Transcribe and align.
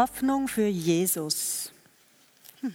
Hoffnung 0.00 0.48
für 0.48 0.66
Jesus. 0.66 1.72
Hm. 2.62 2.74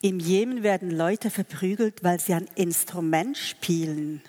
Im 0.00 0.18
Jemen 0.18 0.64
werden 0.64 0.90
Leute 0.90 1.30
verprügelt, 1.30 2.02
weil 2.02 2.18
sie 2.18 2.34
ein 2.34 2.48
Instrument 2.56 3.38
spielen. 3.38 4.20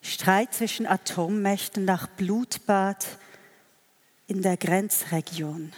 Streit 0.00 0.54
zwischen 0.54 0.86
Atommächten 0.86 1.84
nach 1.84 2.06
Blutbad 2.06 3.18
in 4.28 4.42
der 4.42 4.56
Grenzregion. 4.56 5.72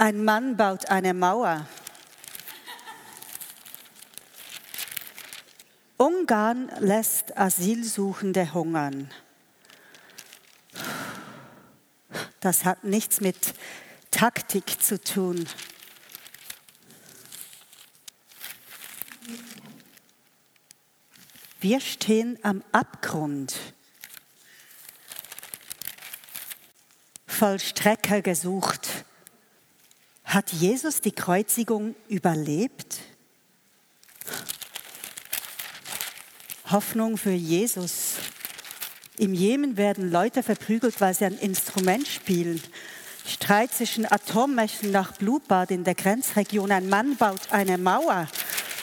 Ein 0.00 0.24
Mann 0.24 0.56
baut 0.56 0.86
eine 0.86 1.12
Mauer. 1.12 1.68
Ungarn 5.98 6.72
lässt 6.78 7.36
Asylsuchende 7.36 8.54
hungern. 8.54 9.10
Das 12.40 12.64
hat 12.64 12.82
nichts 12.82 13.20
mit 13.20 13.52
Taktik 14.10 14.82
zu 14.82 14.98
tun. 14.98 15.46
Wir 21.60 21.78
stehen 21.78 22.38
am 22.42 22.64
Abgrund. 22.72 23.54
Vollstrecker 27.26 28.22
gesucht. 28.22 29.04
Hat 30.30 30.52
Jesus 30.52 31.00
die 31.00 31.10
Kreuzigung 31.10 31.96
überlebt? 32.08 32.98
Hoffnung 36.70 37.16
für 37.16 37.32
Jesus. 37.32 38.12
Im 39.18 39.34
Jemen 39.34 39.76
werden 39.76 40.08
Leute 40.08 40.44
verprügelt, 40.44 41.00
weil 41.00 41.14
sie 41.14 41.24
ein 41.24 41.36
Instrument 41.36 42.06
spielen. 42.06 42.62
Streit 43.26 43.72
zwischen 43.72 44.06
Atommächten 44.06 44.92
nach 44.92 45.16
Blutbad 45.16 45.72
in 45.72 45.82
der 45.82 45.96
Grenzregion. 45.96 46.70
Ein 46.70 46.88
Mann 46.88 47.16
baut 47.16 47.50
eine 47.50 47.76
Mauer. 47.76 48.28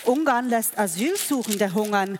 Ungarn 0.03 0.49
lässt 0.49 0.77
Asylsuchende 0.77 1.73
hungern. 1.73 2.19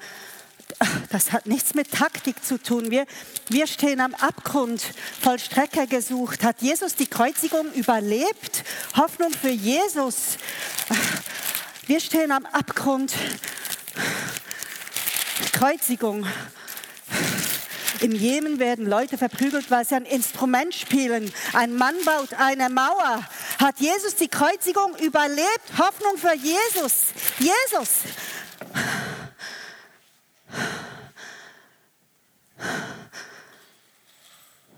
Das 1.10 1.32
hat 1.32 1.48
nichts 1.48 1.74
mit 1.74 1.92
Taktik 1.92 2.44
zu 2.44 2.62
tun. 2.62 2.92
Wir, 2.92 3.06
wir 3.50 3.66
stehen 3.66 4.00
am 4.00 4.14
Abgrund, 4.14 4.82
Vollstrecker 5.22 5.88
gesucht. 5.88 6.44
Hat 6.44 6.62
Jesus 6.62 6.96
die 6.96 7.08
Kreuzigung 7.08 7.72
überlebt? 7.74 8.64
Hoffnung 8.96 9.32
für 9.32 9.50
Jesus. 9.50 10.38
Wir 11.88 12.00
stehen 12.00 12.32
am 12.32 12.46
Abgrund. 12.46 13.14
Kreuzigung. 15.54 16.28
Im 18.02 18.12
Jemen 18.12 18.60
werden 18.60 18.86
Leute 18.86 19.18
verprügelt, 19.18 19.72
weil 19.72 19.86
sie 19.86 19.96
ein 19.96 20.06
Instrument 20.06 20.76
spielen. 20.76 21.34
Ein 21.54 21.76
Mann 21.76 21.96
baut 22.06 22.34
eine 22.36 22.70
Mauer. 22.70 23.28
Hat 23.58 23.80
Jesus 23.80 24.16
die 24.16 24.28
Kreuzigung 24.28 24.96
überlebt? 24.98 25.78
Hoffnung 25.80 26.18
für 26.18 26.36
Jesus. 26.36 27.06
Jesus. 27.40 27.90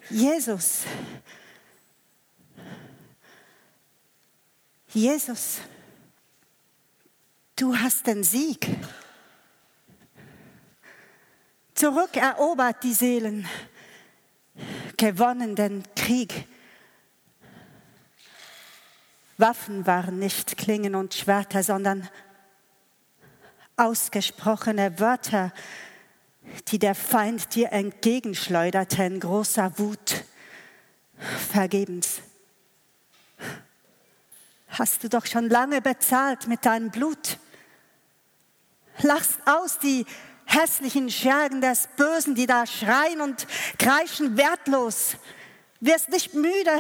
Jesus. 0.10 0.84
Jesus. 4.88 5.60
Du 7.56 7.76
hast 7.76 8.08
den 8.08 8.24
Sieg. 8.24 8.68
Zurückerobert 11.74 12.84
die 12.84 12.94
Seelen. 12.94 13.48
Gewonnen 14.98 15.56
den 15.56 15.84
Krieg. 15.96 16.46
Waffen 19.38 19.86
waren 19.86 20.20
nicht 20.20 20.58
Klingen 20.58 20.96
und 20.96 21.14
Schwerter, 21.14 21.64
sondern 21.64 22.10
ausgesprochene 23.78 25.00
Wörter, 25.00 25.54
die 26.68 26.80
der 26.80 26.96
Feind 26.96 27.56
dir 27.56 27.72
entgegenschleuderte 27.72 29.04
in 29.04 29.20
großer 29.20 29.78
Wut. 29.78 30.24
Vergebens. 31.52 32.22
Hast 34.70 35.04
du 35.04 35.10
doch 35.10 35.26
schon 35.26 35.50
lange 35.50 35.82
bezahlt 35.82 36.48
mit 36.48 36.66
deinem 36.66 36.92
Blut. 36.92 37.38
Lachst 39.02 39.40
aus 39.46 39.80
die 39.80 40.06
hässlichen 40.46 41.10
Schergen 41.10 41.62
des 41.62 41.90
Bösen, 41.98 42.36
die 42.36 42.46
da 42.46 42.66
schreien 42.66 43.22
und 43.22 43.48
kreischen 43.78 44.38
wertlos. 44.38 45.16
Wirst 45.80 46.10
nicht 46.10 46.34
müde, 46.34 46.80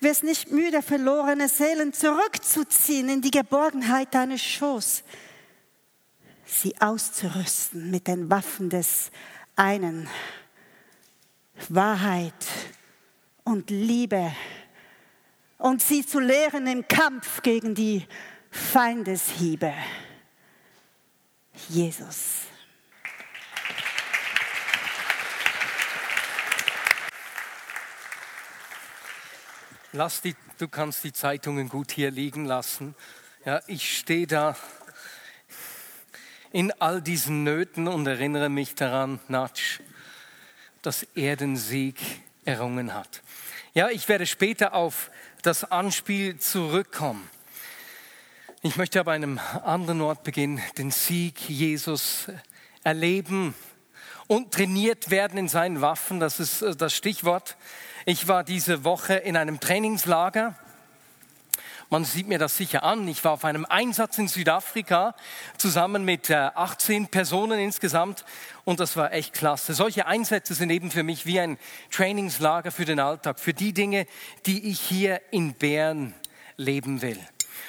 wirst 0.00 0.24
nicht 0.24 0.50
müde, 0.50 0.82
verlorene 0.82 1.48
Seelen 1.48 1.92
zurückzuziehen 1.92 3.08
in 3.08 3.22
die 3.22 3.30
Geborgenheit 3.30 4.14
deines 4.14 4.42
Schoß 4.42 5.04
sie 6.50 6.80
auszurüsten 6.80 7.90
mit 7.90 8.06
den 8.06 8.30
Waffen 8.30 8.70
des 8.70 9.10
einen. 9.56 10.08
Wahrheit 11.68 12.46
und 13.44 13.70
Liebe 13.70 14.34
und 15.58 15.82
sie 15.82 16.04
zu 16.04 16.20
lehren 16.20 16.66
im 16.66 16.88
Kampf 16.88 17.42
gegen 17.42 17.74
die 17.74 18.06
Feindeshiebe. 18.50 19.72
Jesus. 21.68 22.42
Lass 29.92 30.22
die, 30.22 30.36
du 30.58 30.68
kannst 30.68 31.04
die 31.04 31.12
Zeitungen 31.12 31.68
gut 31.68 31.90
hier 31.92 32.10
liegen 32.10 32.44
lassen. 32.44 32.94
Ja, 33.44 33.60
ich 33.66 33.98
stehe 33.98 34.26
da 34.26 34.56
in 36.52 36.72
all 36.80 37.00
diesen 37.00 37.44
Nöten 37.44 37.88
und 37.88 38.06
erinnere 38.06 38.48
mich 38.48 38.74
daran, 38.74 39.20
Natsch, 39.28 39.80
dass 40.82 41.04
er 41.14 41.36
den 41.36 41.56
Sieg 41.56 41.98
errungen 42.44 42.94
hat. 42.94 43.22
Ja, 43.74 43.88
ich 43.88 44.08
werde 44.08 44.26
später 44.26 44.74
auf 44.74 45.10
das 45.42 45.70
Anspiel 45.70 46.38
zurückkommen. 46.38 47.28
Ich 48.62 48.76
möchte 48.76 49.00
aber 49.00 49.12
an 49.12 49.22
einem 49.22 49.40
anderen 49.64 50.00
Ort 50.00 50.22
beginnen, 50.24 50.60
den 50.76 50.90
Sieg 50.90 51.48
Jesus 51.48 52.26
erleben 52.82 53.54
und 54.26 54.52
trainiert 54.52 55.10
werden 55.10 55.38
in 55.38 55.48
seinen 55.48 55.80
Waffen. 55.80 56.20
Das 56.20 56.40
ist 56.40 56.62
äh, 56.62 56.76
das 56.76 56.94
Stichwort. 56.94 57.56
Ich 58.06 58.28
war 58.28 58.44
diese 58.44 58.84
Woche 58.84 59.14
in 59.14 59.36
einem 59.36 59.60
Trainingslager 59.60 60.56
man 61.90 62.04
sieht 62.04 62.28
mir 62.28 62.38
das 62.38 62.56
sicher 62.56 62.84
an. 62.84 63.06
Ich 63.08 63.24
war 63.24 63.32
auf 63.32 63.44
einem 63.44 63.66
Einsatz 63.66 64.16
in 64.18 64.28
Südafrika 64.28 65.14
zusammen 65.58 66.04
mit 66.04 66.30
18 66.30 67.04
äh, 67.04 67.06
Personen 67.08 67.58
insgesamt 67.58 68.24
und 68.64 68.78
das 68.78 68.96
war 68.96 69.12
echt 69.12 69.34
klasse. 69.34 69.74
Solche 69.74 70.06
Einsätze 70.06 70.54
sind 70.54 70.70
eben 70.70 70.92
für 70.92 71.02
mich 71.02 71.26
wie 71.26 71.40
ein 71.40 71.58
Trainingslager 71.90 72.70
für 72.70 72.84
den 72.84 73.00
Alltag, 73.00 73.40
für 73.40 73.54
die 73.54 73.72
Dinge, 73.72 74.06
die 74.46 74.70
ich 74.70 74.80
hier 74.80 75.20
in 75.32 75.54
Bern 75.54 76.14
leben 76.56 77.02
will. 77.02 77.18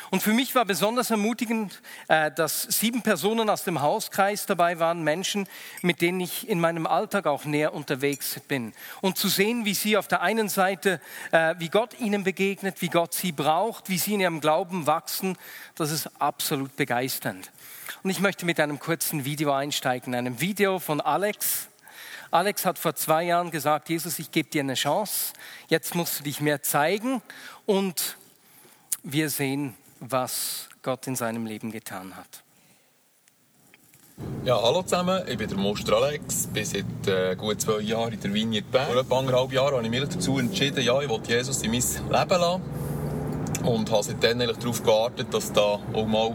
Und 0.10 0.22
für 0.22 0.34
mich 0.34 0.56
war 0.56 0.66
besonders 0.66 1.12
ermutigend, 1.12 1.82
äh, 2.08 2.32
dass 2.32 2.64
sieben 2.64 3.02
Personen 3.02 3.50
aus 3.50 3.64
dem 3.64 3.82
Hauskreis 3.82 4.46
dabei 4.46 4.80
waren, 4.80 5.04
Menschen, 5.04 5.48
mit 5.82 6.02
denen 6.02 6.20
ich 6.20 6.50
in 6.50 6.60
meinem 6.60 6.86
Alltag 6.86 7.28
auch 7.28 7.46
näher 7.46 7.74
unterwegs 7.74 8.40
bin. 8.48 8.74
Und 9.02 9.18
zu 9.18 9.28
sehen, 9.28 9.66
wie 9.66 9.74
sie 9.74 9.98
auf 9.98 10.08
der 10.08 10.22
einen 10.22 10.50
Seite, 10.50 11.00
äh, 11.32 11.56
wie 11.60 11.70
Gott 11.70 12.00
ihnen 12.00 12.24
begegnet, 12.24 12.82
wie 12.82 12.90
Gott 12.90 13.14
sie 13.14 13.32
braucht, 13.32 13.90
wie 13.90 13.98
sie 13.98 14.14
in 14.14 14.20
ihrem 14.20 14.42
Glauben 14.42 14.88
wachsen, 14.88 15.38
das 15.76 15.92
ist 15.92 16.10
absolut 16.22 16.76
begeisternd. 16.76 17.52
Und 18.04 18.10
ich 18.10 18.20
möchte 18.20 18.46
mit 18.46 18.60
einem 18.60 18.80
kurzen 18.80 19.26
Video 19.26 19.52
einsteigen, 19.52 20.16
einem 20.16 20.40
Video 20.42 20.80
von 20.80 21.02
Alex. 21.02 21.68
Alex 22.32 22.66
hat 22.66 22.80
vor 22.80 22.96
zwei 22.96 23.24
Jahren 23.24 23.52
gesagt, 23.52 23.90
Jesus, 23.90 24.18
ich 24.18 24.32
gebe 24.32 24.50
dir 24.50 24.62
eine 24.62 24.76
Chance, 24.76 25.34
jetzt 25.68 25.96
musst 25.96 26.20
du 26.20 26.24
dich 26.24 26.42
mehr 26.42 26.62
zeigen 26.64 27.22
und 27.66 28.18
wir 29.04 29.30
sehen, 29.30 29.76
was 30.02 30.68
Gott 30.82 31.08
in 31.08 31.16
seinem 31.16 31.46
Leben 31.46 31.72
getan 31.72 32.16
hat. 32.18 32.44
Ja, 34.44 34.62
hallo 34.62 34.82
zusammen, 34.82 35.22
ich 35.28 35.38
bin 35.38 35.48
der 35.48 35.58
Moster 35.58 35.96
Alex, 35.96 36.48
bin 36.48 36.66
seit 36.66 37.08
äh, 37.08 37.36
gut 37.36 37.62
zwei 37.62 37.80
Jahren 37.80 38.14
in 38.14 38.20
der 38.20 38.34
Vignette 38.34 38.68
Bern. 38.72 38.92
Vor 38.92 39.02
etwa 39.02 39.20
anderthalb 39.20 39.54
Jahren 39.54 39.76
habe 39.76 39.84
ich 39.84 39.90
mich 39.90 40.02
dazu 40.02 40.38
entschieden, 40.38 40.84
ja, 40.84 41.00
ich 41.02 41.10
will 41.10 41.22
Jesus 41.26 41.62
in 41.62 41.72
mein 41.72 41.82
Leben 41.82 42.42
lassen 42.42 42.62
und 43.64 43.92
habe 43.92 44.04
seitdem 44.04 44.42
eigentlich 44.42 44.58
darauf 44.58 44.82
gewartet, 44.82 45.28
dass 45.32 45.54
da 45.54 45.80
auch 45.94 46.06
mal 46.08 46.34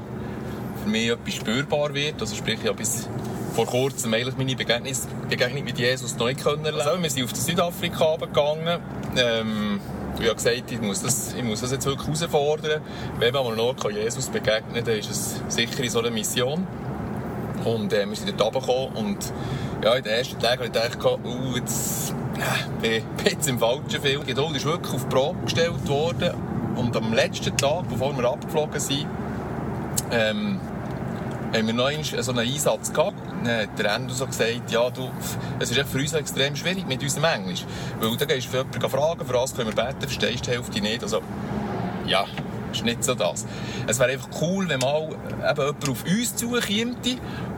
für 0.83 0.89
mich 0.89 1.11
etwas 1.11 1.35
spürbar 1.35 1.95
wird. 1.95 2.21
Also 2.21 2.35
sprich, 2.37 2.59
ich 2.61 2.69
habe 2.69 2.79
bis 2.79 3.09
vor 3.55 3.67
kurzem 3.67 4.15
eigentlich 4.15 4.37
meine 4.37 4.55
Begegnung, 4.55 5.65
mit 5.65 5.79
Jesus 5.79 6.17
noch 6.17 6.27
nicht 6.27 6.43
können 6.43 6.67
Also, 6.67 7.03
wir 7.03 7.11
sind 7.11 7.25
auf 7.25 7.35
Südafrika 7.35 8.17
gegangen. 8.17 8.81
Ähm, 9.17 9.81
ich 10.21 10.27
habe 10.27 10.37
gesagt, 10.37 10.71
ich 10.71 10.81
muss, 10.81 11.03
das, 11.03 11.35
ich 11.35 11.43
muss 11.43 11.61
das 11.61 11.73
jetzt 11.73 11.87
wirklich 11.87 12.07
herausfordern. 12.07 12.81
Wenn 13.19 13.33
man 13.33 13.45
mal 13.45 13.57
noch 13.57 13.91
Jesus 13.91 14.29
begegnen 14.29 14.85
dann 14.85 14.99
ist 14.99 15.11
es 15.11 15.41
sicher 15.49 15.83
in 15.83 15.91
so 15.91 15.99
einer 16.01 16.11
Mission. 16.11 16.67
Und 17.65 17.93
äh, 17.93 18.07
wir 18.07 18.17
sind 18.17 18.39
dort 18.39 18.55
runtergekommen 18.55 18.97
und 18.97 19.33
ja, 19.83 19.95
in 19.95 20.05
den 20.05 20.13
ersten 20.13 20.39
Tagen 20.39 20.65
habe 20.65 20.67
ich 20.67 20.73
gedacht, 20.73 21.25
uh, 21.25 21.57
jetzt 21.57 22.15
äh, 22.39 22.81
bin 22.81 22.93
ich 23.25 23.33
jetzt 23.33 23.49
im 23.49 23.59
falschen 23.59 24.01
Film. 24.01 24.21
Die 24.23 24.29
Geduld 24.29 24.57
ist 24.57 24.65
wirklich 24.65 24.95
auf 24.95 25.03
die 25.05 25.15
Probe 25.15 25.39
gestellt 25.45 25.89
worden. 25.89 26.35
Und 26.77 26.97
am 26.97 27.13
letzten 27.13 27.57
Tag, 27.57 27.89
bevor 27.89 28.17
wir 28.17 28.25
abgeflogen 28.29 28.79
sind, 28.79 29.07
ähm, 30.13 30.61
haben 31.57 31.67
wir 31.67 31.75
noch 31.75 32.23
so 32.23 32.33
einen 32.33 32.41
Einsatz 32.41 32.93
gehabt. 32.93 33.17
Dann 33.45 33.63
hat 33.63 33.79
der 33.79 33.95
Endo 33.95 34.15
so 34.15 34.27
gesagt, 34.27 34.71
ja, 34.71 34.91
du, 34.91 35.11
es 35.59 35.71
ist 35.71 35.89
für 35.89 35.99
uns 35.99 36.13
extrem 36.13 36.57
schwierig 36.57 36.87
mit 36.87 37.03
unserem 37.03 37.25
Englisch. 37.25 37.65
Weil 38.01 38.17
dann 38.17 38.29
gehst 38.29 38.53
du 38.53 38.59
jemanden 38.59 38.91
fragen, 38.91 39.27
für 39.27 39.35
was 39.35 39.55
können 39.55 39.75
wir 39.75 39.85
beten, 39.85 40.01
verstehst 40.01 40.47
du 40.47 40.51
die 40.51 40.57
Hälfte 40.57 40.81
nicht. 40.81 41.03
Also, 41.03 41.21
ja, 42.07 42.25
ist 42.73 42.85
nicht 42.85 43.05
so 43.05 43.15
das. 43.15 43.47
Es 43.87 43.99
wäre 43.99 44.13
einfach 44.13 44.29
cool, 44.41 44.69
wenn 44.69 44.81
mal 44.81 45.09
eben 45.09 45.17
jemand 45.43 45.89
auf 45.89 46.05
uns 46.05 46.37
zukäme 46.37 46.95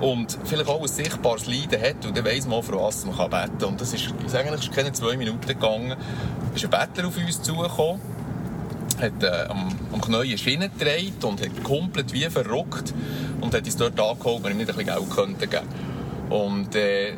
und 0.01 0.39
vielleicht 0.45 0.69
auch 0.69 0.81
ein 0.81 0.89
sichtbares 0.89 1.47
Leiden 1.47 1.81
hat 1.81 2.07
und 2.07 2.17
dann 2.17 2.25
weiss 2.25 2.47
man, 2.47 2.63
für 2.63 2.79
was 2.79 3.05
man 3.05 3.17
beten 3.17 3.59
kann. 3.59 3.69
Und 3.69 3.81
das 3.81 3.93
ist, 3.93 4.15
sage 4.27 4.49
eigentlich, 4.49 4.71
keine 4.71 4.93
zwei 4.93 5.17
Minuten 5.17 5.47
gegangen. 5.47 5.97
ist 6.55 6.65
ein 6.65 6.71
Bettler 6.71 7.09
auf 7.09 7.17
uns 7.17 7.43
zugekommen, 7.43 8.01
hat 9.01 9.23
äh, 9.23 9.47
am, 9.49 9.69
am 9.93 10.01
Knie 10.01 10.37
Schiene 10.37 10.69
gedreht 10.69 11.25
und 11.25 11.41
hat 11.41 11.63
komplett 11.63 12.13
wie 12.13 12.29
verrückt 12.29 12.95
und 13.41 13.55
hat 13.55 13.65
uns 13.65 13.77
dort 13.77 13.99
angeholt, 13.99 14.45
wenn 14.45 14.59
wir 14.59 14.67
nicht 14.67 14.71
ein 14.71 14.77
bisschen 14.77 14.95
Geld 14.95 15.11
könnten 15.15 15.51
geben 15.51 15.69
Und 16.31 16.75
äh, 16.75 17.15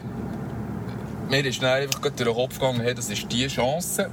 mir 1.28 1.44
ist 1.44 1.62
dann 1.62 1.82
einfach 1.82 2.00
durch 2.00 2.14
den 2.14 2.34
Kopf 2.34 2.58
gegangen, 2.58 2.80
hey, 2.80 2.94
das 2.94 3.08
ist 3.08 3.30
die 3.30 3.46
Chance. 3.46 4.10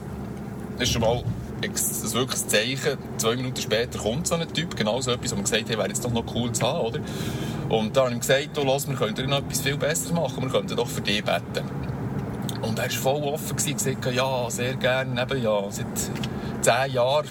Das 0.77 0.87
ist 0.87 0.93
schon 0.93 1.01
mal 1.01 1.23
ein 1.63 1.73
wirkliches 1.73 2.47
Zeichen. 2.47 2.97
Zwei 3.17 3.35
Minuten 3.35 3.59
später 3.59 3.97
kommt 3.97 4.27
so 4.27 4.35
ein 4.35 4.53
Typ, 4.53 4.75
genau 4.75 5.01
so 5.01 5.11
etwas, 5.11 5.31
wo 5.31 5.35
man 5.35 5.43
gesagt 5.43 5.69
hat, 5.69 5.77
wäre 5.77 5.87
jetzt 5.87 6.05
doch 6.05 6.11
noch 6.11 6.23
cool 6.35 6.51
zu 6.51 6.65
haben, 6.65 6.85
oder? 6.85 6.99
Und 7.69 7.97
da 7.97 8.05
habe 8.05 8.13
ich 8.13 8.19
gesagt, 8.19 8.57
oh, 8.57 8.63
los, 8.63 8.87
wir 8.87 8.95
könnten 8.95 9.29
noch 9.29 9.39
etwas 9.39 9.61
viel 9.61 9.77
Besseres 9.77 10.11
machen, 10.13 10.43
wir 10.43 10.49
könnten 10.49 10.75
doch 10.75 10.87
für 10.87 11.01
dich 11.01 11.23
beten. 11.23 11.65
Und 12.61 12.79
er 12.79 12.85
war 12.85 12.91
voll 12.91 13.23
offen 13.23 13.51
und 13.51 13.57
gesagt, 13.57 14.13
ja, 14.13 14.49
sehr 14.49 14.75
gerne, 14.75 15.21
eben, 15.21 15.41
ja, 15.41 15.63
seit 15.69 15.87
zehn 16.61 16.93
Jahren 16.93 17.27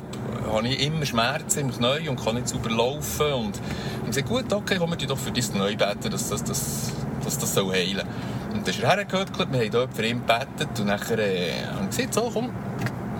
habe 0.52 0.69
ich 0.69 0.82
immer 0.82 1.04
Schmerzen 1.04 1.60
im 1.60 1.72
Knie 1.72 2.08
und 2.08 2.22
kann 2.22 2.37
nicht 2.37 2.48
sauber 2.48 2.70
laufen. 2.70 3.32
Und 3.32 3.60
ich 4.02 4.06
gesagt, 4.06 4.28
gut, 4.28 4.52
okay, 4.52 4.76
kommen 4.76 4.98
wir 4.98 5.06
doch 5.06 5.19
für 5.19 5.31
dein 5.31 5.43
Knie 5.43 5.76
beten, 5.76 6.10
dass 6.10 6.31
das, 6.31 6.44
das, 6.44 6.93
dass 7.25 7.38
das 7.38 7.54
soll 7.54 7.72
heilen 7.72 7.96
soll. 7.96 8.56
Und 8.56 8.66
dann 8.66 8.75
ist 8.75 8.82
er 8.82 8.96
hergehört, 8.96 9.31
wir 9.38 9.60
haben 9.60 9.70
dort 9.70 9.94
für 9.94 10.06
ihn 10.06 10.22
gebetet 10.26 10.81
und 10.81 10.87
nachher 10.87 11.19
äh, 11.19 11.52
habe 11.66 11.84
ich 11.90 11.96
gesagt, 11.96 12.14
so, 12.14 12.31
komm, 12.32 12.50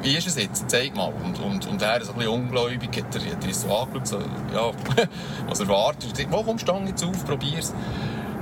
wie 0.03 0.17
ist 0.17 0.29
es 0.29 0.37
jetzt? 0.37 0.71
Zeig 0.71 0.95
mal. 0.95 1.13
Und, 1.25 1.41
und, 1.41 1.67
und 1.67 1.83
er, 1.83 2.05
so 2.05 2.13
ein 2.13 2.19
bisschen 2.19 2.33
ungläubig, 2.33 2.91
hat 2.97 3.15
er, 3.15 3.33
hat 3.33 3.45
er 3.45 3.55
so 3.55 3.77
angeschaut, 3.77 4.07
so, 4.07 4.19
ja, 4.55 4.71
was 5.49 5.61
erwartet. 5.61 6.05
Er 6.19 6.25
hat 6.25 6.31
gesagt, 6.31 6.47
komm, 6.47 6.59
stang 6.59 6.87
jetzt 6.87 7.05
auf, 7.05 7.25
probier's. 7.25 7.75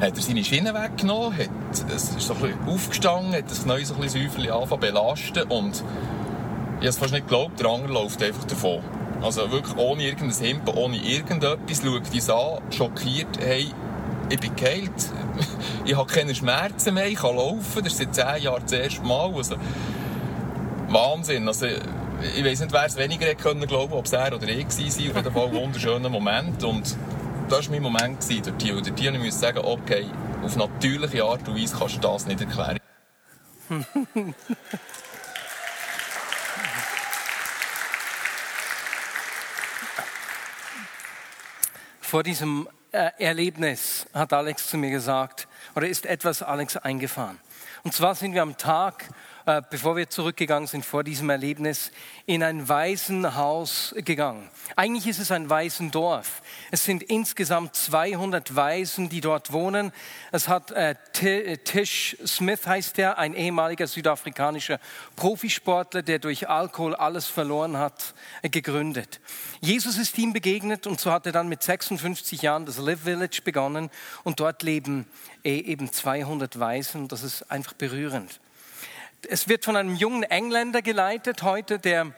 Hat 0.01 0.17
er 0.17 0.23
seine 0.23 0.45
Schiene 0.45 0.75
weggenommen, 0.75 1.39
hat, 1.39 1.49
es 1.95 2.11
ist 2.11 2.21
so 2.21 2.35
ein 2.35 2.41
bisschen 2.41 2.69
aufgestanden, 2.69 3.35
hat 3.35 3.51
das 3.51 3.63
Knie 3.63 3.85
so 3.85 3.95
ein 3.95 4.01
bisschen 4.01 4.23
säuferlich 4.25 4.53
angefangen 4.53 4.81
belasten 4.81 5.43
und 5.45 5.83
ich 6.85 6.89
habe 6.89 6.97
es 6.97 6.99
fast 6.99 7.13
nicht 7.15 7.29
geglaubt, 7.29 7.59
der 7.61 7.71
andere 7.71 7.95
läuft 7.95 8.23
einfach 8.23 8.45
davon. 8.45 8.81
Also 9.23 9.51
wirklich 9.51 9.75
ohne 9.79 10.03
irgendein 10.03 10.39
Hemd, 10.39 10.69
ohne 10.69 10.99
irgendetwas, 10.99 11.81
schaut 11.83 12.13
uns 12.13 12.29
an, 12.29 12.59
schockiert, 12.71 13.39
hey, 13.41 13.71
ich 14.29 14.39
bin 14.39 14.55
geheilt, 14.55 14.93
ich 15.87 15.97
habe 15.97 16.13
keine 16.13 16.35
Schmerzen 16.35 16.93
mehr, 16.93 17.07
ich 17.07 17.15
kann 17.15 17.37
laufen, 17.37 17.83
das 17.83 17.95
ist 17.95 18.15
seit 18.15 18.15
zehn 18.15 18.43
Jahren 18.43 18.63
das 18.65 18.73
erste 18.73 19.03
Mal. 19.03 19.35
Also, 19.35 19.57
Wahnsinn. 20.89 21.49
Also, 21.49 21.69
ich 22.37 22.45
weiß 22.45 22.61
nicht, 22.61 22.73
wer 22.73 22.85
es 22.85 22.99
weniger 22.99 23.25
hätte 23.25 23.43
können 23.43 23.67
glauben, 23.67 23.95
ob 23.95 24.05
es 24.05 24.13
er 24.13 24.35
oder 24.35 24.47
ich 24.47 24.67
war. 24.67 24.87
Auf 24.87 24.99
jeden 24.99 25.33
Fall 25.33 25.47
ein 25.47 25.55
wunderschöner 25.55 26.11
Moment. 26.11 26.63
Und 26.65 26.95
das 27.49 27.65
war 27.65 27.73
mein 27.73 27.83
Moment 27.83 28.23
hier. 28.23 28.77
Und 28.77 28.87
dort 28.87 29.01
hier 29.01 29.11
musste 29.13 29.29
ich 29.29 29.33
sagen, 29.33 29.61
okay, 29.65 30.05
auf 30.43 30.55
natürliche 30.57 31.25
Art 31.25 31.49
und 31.49 31.59
Weise 31.59 31.75
kannst 31.79 31.97
du 31.97 32.01
das 32.01 32.27
nicht 32.27 32.43
erklären. 32.43 32.79
Vor 42.15 42.23
diesem 42.23 42.69
äh, 42.93 43.11
Erlebnis 43.19 44.07
hat 44.15 44.33
Alex 44.33 44.69
zu 44.69 44.79
mir 44.79 44.91
gesagt, 44.91 45.49
oder 45.75 45.89
ist 45.89 46.07
etwas 46.07 46.43
Alex 46.43 46.77
eingefahren. 46.77 47.41
Und 47.83 47.93
zwar 47.93 48.15
sind 48.15 48.35
wir 48.35 48.43
am 48.43 48.57
Tag 48.57 49.09
äh, 49.47 49.61
bevor 49.69 49.97
wir 49.97 50.09
zurückgegangen 50.09 50.67
sind 50.67 50.87
vor 50.87 51.05
diesem 51.05 51.29
Erlebnis, 51.29 51.93
in 52.25 52.43
ein 52.43 52.69
Waisenhaus 52.69 53.95
gegangen. 53.99 54.49
Eigentlich 54.75 55.07
ist 55.07 55.19
es 55.19 55.31
ein 55.31 55.51
Waisendorf. 55.51 56.41
Es 56.71 56.85
sind 56.85 57.03
insgesamt 57.03 57.77
200 57.77 58.57
Waisen, 58.57 59.11
die 59.11 59.21
dort 59.21 59.53
wohnen. 59.53 59.93
Es 60.33 60.49
hat 60.49 60.71
äh, 60.71 60.95
äh, 61.21 61.59
Tish 61.59 62.17
Smith 62.25 62.67
heißt 62.67 62.99
er, 62.99 63.19
ein 63.19 63.35
ehemaliger 63.35 63.87
südafrikanischer 63.87 64.81
Profisportler, 65.15 66.03
der 66.03 66.19
durch 66.19 66.49
Alkohol 66.49 66.95
alles 66.95 67.27
verloren 67.27 67.77
hat, 67.77 68.15
äh, 68.41 68.49
gegründet. 68.49 69.21
Jesus 69.61 69.99
ist 69.99 70.17
ihm 70.17 70.33
begegnet 70.33 70.87
und 70.87 71.01
so 71.01 71.13
hat 71.13 71.27
er 71.27 71.33
dann 71.33 71.49
mit 71.49 71.63
56 71.63 72.41
Jahren 72.41 72.65
das 72.65 72.79
Live 72.79 73.03
Village 73.03 73.43
begonnen 73.45 73.91
und 74.23 74.41
dort 74.41 74.63
leben 74.63 75.07
eben 75.43 75.93
200 75.93 76.59
Waisen. 76.59 77.09
Das 77.09 77.23
ist 77.23 77.51
einfach 77.51 77.75
berührend 77.75 78.41
es 79.25 79.49
wird 79.49 79.65
von 79.65 79.77
einem 79.77 79.95
jungen 79.95 80.23
Engländer 80.23 80.83
geleitet 80.83 81.43
heute, 81.43 81.79
der, 81.79 82.13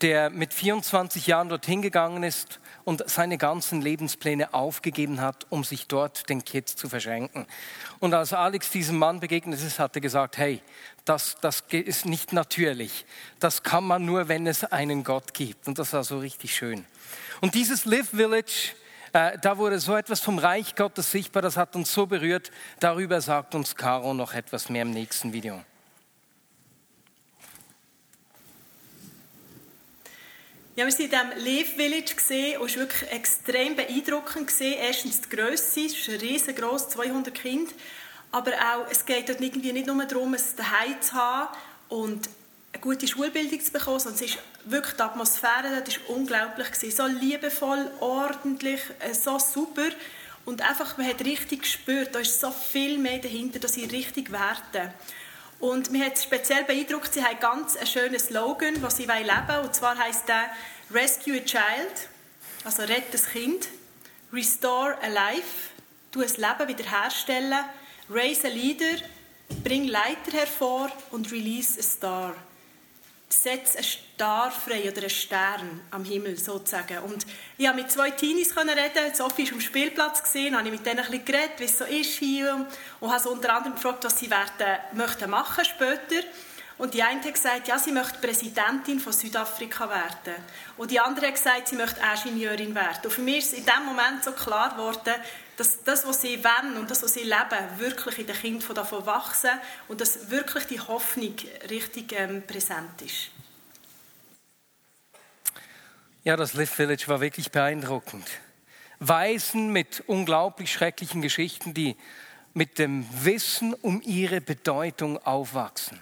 der 0.00 0.30
mit 0.30 0.54
24 0.54 1.26
Jahren 1.26 1.48
dorthin 1.48 1.82
gegangen 1.82 2.22
ist 2.22 2.60
und 2.84 3.08
seine 3.08 3.38
ganzen 3.38 3.80
Lebenspläne 3.80 4.54
aufgegeben 4.54 5.20
hat, 5.20 5.46
um 5.50 5.64
sich 5.64 5.86
dort 5.86 6.28
den 6.28 6.44
Kids 6.44 6.76
zu 6.76 6.88
verschenken. 6.88 7.46
Und 8.00 8.14
als 8.14 8.32
Alex 8.32 8.70
diesem 8.70 8.98
Mann 8.98 9.20
begegnet 9.20 9.62
ist, 9.62 9.78
hat 9.78 9.94
er 9.94 10.00
gesagt, 10.00 10.38
hey, 10.38 10.60
das, 11.04 11.36
das 11.40 11.64
ist 11.70 12.06
nicht 12.06 12.32
natürlich. 12.32 13.04
Das 13.40 13.62
kann 13.62 13.84
man 13.84 14.04
nur, 14.04 14.28
wenn 14.28 14.46
es 14.46 14.64
einen 14.64 15.04
Gott 15.04 15.34
gibt. 15.34 15.66
Und 15.68 15.78
das 15.78 15.92
war 15.92 16.04
so 16.04 16.18
richtig 16.18 16.54
schön. 16.54 16.84
Und 17.40 17.54
dieses 17.54 17.84
Live 17.84 18.10
Village, 18.10 18.72
äh, 19.12 19.38
da 19.38 19.58
wurde 19.58 19.78
so 19.78 19.96
etwas 19.96 20.20
vom 20.20 20.38
Reich 20.38 20.74
Gottes 20.74 21.10
sichtbar, 21.10 21.42
das 21.42 21.56
hat 21.56 21.76
uns 21.76 21.92
so 21.92 22.06
berührt. 22.06 22.50
Darüber 22.80 23.20
sagt 23.20 23.54
uns 23.54 23.76
Caro 23.76 24.14
noch 24.14 24.34
etwas 24.34 24.68
mehr 24.68 24.82
im 24.82 24.90
nächsten 24.90 25.32
Video. 25.32 25.62
Ja, 30.74 30.86
wir 30.86 30.92
sind 30.92 31.12
in 31.12 31.36
diesem 31.36 31.44
Live 31.44 31.74
Village 31.74 32.14
gesehen 32.16 32.58
und 32.58 32.70
es 32.70 32.76
war 32.76 32.84
wirklich 32.84 33.12
extrem 33.12 33.76
beeindruckend. 33.76 34.48
Gewesen. 34.48 34.78
Erstens 34.78 35.20
die 35.20 35.28
Grösse, 35.28 35.80
es 35.84 35.98
ist 35.98 36.22
riesengroß, 36.22 36.88
200 36.88 37.34
Kinder. 37.34 37.70
Aber 38.30 38.52
auch, 38.52 38.90
es 38.90 39.04
geht 39.04 39.28
dort 39.28 39.42
irgendwie 39.42 39.74
nicht 39.74 39.86
nur 39.86 40.02
darum, 40.06 40.32
es 40.32 40.56
daheim 40.56 40.98
zu 41.02 41.12
haben 41.12 41.54
und 41.90 42.26
eine 42.72 42.80
gute 42.80 43.06
Schulbildung 43.06 43.60
zu 43.60 43.70
bekommen, 43.70 44.00
sondern 44.00 44.24
es 44.24 44.30
ist 44.30 44.38
wirklich 44.64 44.94
die 44.94 45.02
Atmosphäre 45.02 45.74
dort 45.74 45.88
ist 45.88 46.00
unglaublich 46.08 46.72
gewesen. 46.72 46.96
So 46.96 47.06
liebevoll, 47.06 47.90
ordentlich, 48.00 48.80
äh, 49.00 49.12
so 49.12 49.38
super. 49.38 49.90
Und 50.46 50.62
einfach, 50.62 50.96
man 50.96 51.06
hat 51.06 51.22
richtig 51.22 51.60
gespürt, 51.62 52.14
da 52.14 52.20
ist 52.20 52.40
so 52.40 52.50
viel 52.50 52.96
mehr 52.96 53.18
dahinter, 53.18 53.58
dass 53.58 53.74
sie 53.74 53.84
richtig 53.84 54.32
werten. 54.32 54.90
Und 55.62 55.92
mich 55.92 56.02
hat 56.02 56.18
speziell 56.18 56.64
beeindruckt, 56.64 57.14
sie 57.14 57.22
haben 57.22 57.38
ganz 57.38 57.76
einen 57.76 57.86
schönen 57.86 58.18
Slogan, 58.18 58.82
was 58.82 58.96
sie 58.96 59.04
leben 59.04 59.28
wollen. 59.46 59.64
Und 59.64 59.72
zwar 59.72 59.96
heißt 59.96 60.26
der 60.26 60.46
Rescue 60.90 61.36
a 61.36 61.44
Child, 61.44 62.08
also 62.64 62.82
rette 62.82 63.12
das 63.12 63.26
Kind, 63.26 63.68
Restore 64.32 64.98
a 65.00 65.06
Life, 65.06 65.70
du 66.10 66.20
ein 66.20 66.26
Leben 66.26 66.66
wiederherstellen, 66.66 67.64
Raise 68.10 68.48
a 68.48 68.50
Leader, 68.50 69.04
bring 69.62 69.86
Leiter 69.86 70.32
hervor 70.32 70.90
und 71.12 71.30
Release 71.30 71.78
a 71.78 71.82
Star. 71.84 72.34
Setz 73.32 73.76
einen 73.76 73.84
Star 73.84 74.50
frei 74.50 74.88
oder 74.88 75.00
einen 75.00 75.10
Stern 75.10 75.80
am 75.90 76.04
Himmel 76.04 76.38
sozusagen. 76.38 76.98
Und 76.98 77.26
ich 77.58 77.66
habe 77.66 77.80
mit 77.80 77.90
zwei 77.90 78.10
Teenies 78.10 78.56
reden. 78.56 79.14
Sophie 79.14 79.46
war 79.46 79.54
am 79.54 79.60
Spielplatz 79.60 80.22
gesehen, 80.22 80.56
habe 80.56 80.68
ich 80.68 80.72
mit 80.72 80.86
denen 80.86 81.00
ein 81.00 81.06
bisschen 81.06 81.24
geredet, 81.24 81.58
wie 81.58 81.64
es 81.64 81.78
so 81.78 81.84
ist 81.84 82.18
hier 82.18 82.66
und 83.00 83.10
habe 83.10 83.22
so 83.22 83.30
unter 83.30 83.54
anderem 83.54 83.74
gefragt, 83.74 84.04
was 84.04 84.18
sie 84.18 84.30
werden, 84.30 84.78
möchten 84.92 85.30
machen 85.30 85.64
später. 85.64 86.22
Und 86.78 86.94
die 86.94 87.02
eine 87.02 87.22
hat 87.22 87.34
gesagt, 87.34 87.68
ja, 87.68 87.78
sie 87.78 87.92
möchte 87.92 88.18
Präsidentin 88.18 88.98
von 88.98 89.12
Südafrika 89.12 89.88
werden. 89.88 90.42
Und 90.76 90.90
die 90.90 90.98
andere 90.98 91.28
hat 91.28 91.34
gesagt, 91.34 91.68
sie 91.68 91.76
möchte 91.76 92.00
Ingenieurin 92.00 92.74
werden. 92.74 93.00
Und 93.04 93.12
für 93.12 93.20
mich 93.20 93.38
ist 93.38 93.52
in 93.52 93.64
dem 93.64 93.84
Moment 93.84 94.24
so 94.24 94.32
klar 94.32 94.70
geworden, 94.70 95.14
dass 95.56 95.82
das, 95.84 96.06
was 96.06 96.22
sie 96.22 96.42
wollen 96.42 96.76
und 96.76 96.90
das, 96.90 97.02
was 97.02 97.14
sie 97.14 97.24
leben, 97.24 97.78
wirklich 97.78 98.18
in 98.18 98.26
den 98.26 98.36
Kindern 98.36 98.74
davon 98.74 99.04
wachsen 99.06 99.50
und 99.88 100.00
dass 100.00 100.30
wirklich 100.30 100.64
die 100.64 100.80
Hoffnung 100.80 101.34
richtig 101.68 102.12
ähm, 102.12 102.42
präsent 102.46 103.02
ist. 103.02 103.30
Ja, 106.24 106.36
das 106.36 106.54
Live 106.54 106.70
Village 106.70 107.04
war 107.08 107.20
wirklich 107.20 107.50
beeindruckend. 107.50 108.26
Waisen 109.00 109.72
mit 109.72 110.04
unglaublich 110.06 110.72
schrecklichen 110.72 111.20
Geschichten, 111.20 111.74
die 111.74 111.96
mit 112.54 112.78
dem 112.78 113.04
Wissen 113.24 113.74
um 113.74 114.00
ihre 114.02 114.40
Bedeutung 114.40 115.18
aufwachsen. 115.18 116.00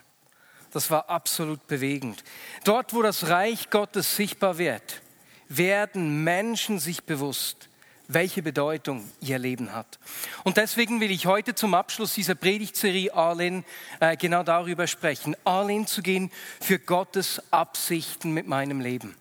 Das 0.73 0.90
war 0.90 1.09
absolut 1.09 1.66
bewegend. 1.66 2.23
Dort, 2.64 2.92
wo 2.92 3.02
das 3.02 3.28
Reich 3.28 3.71
Gottes 3.71 4.14
sichtbar 4.14 4.59
wird, 4.59 5.00
werden 5.49 6.23
Menschen 6.23 6.78
sich 6.78 7.04
bewusst, 7.04 7.70
welche 8.12 8.43
Bedeutung 8.43 9.09
ihr 9.21 9.38
Leben 9.38 9.73
hat. 9.73 9.99
Und 10.45 10.57
deswegen 10.57 11.00
will 11.00 11.11
ich 11.11 11.26
heute 11.26 11.55
zum 11.55 11.75
Abschluss 11.75 12.14
dieser 12.14 12.35
Predigtserie 12.35 13.14
Arlen 13.14 13.64
äh, 14.00 14.17
genau 14.17 14.43
darüber 14.43 14.87
sprechen. 14.87 15.37
Arlen 15.45 15.87
zu 15.87 16.02
gehen 16.02 16.31
für 16.61 16.79
Gottes 16.79 17.43
Absichten 17.52 18.33
mit 18.33 18.47
meinem 18.47 18.81
Leben. 18.81 19.14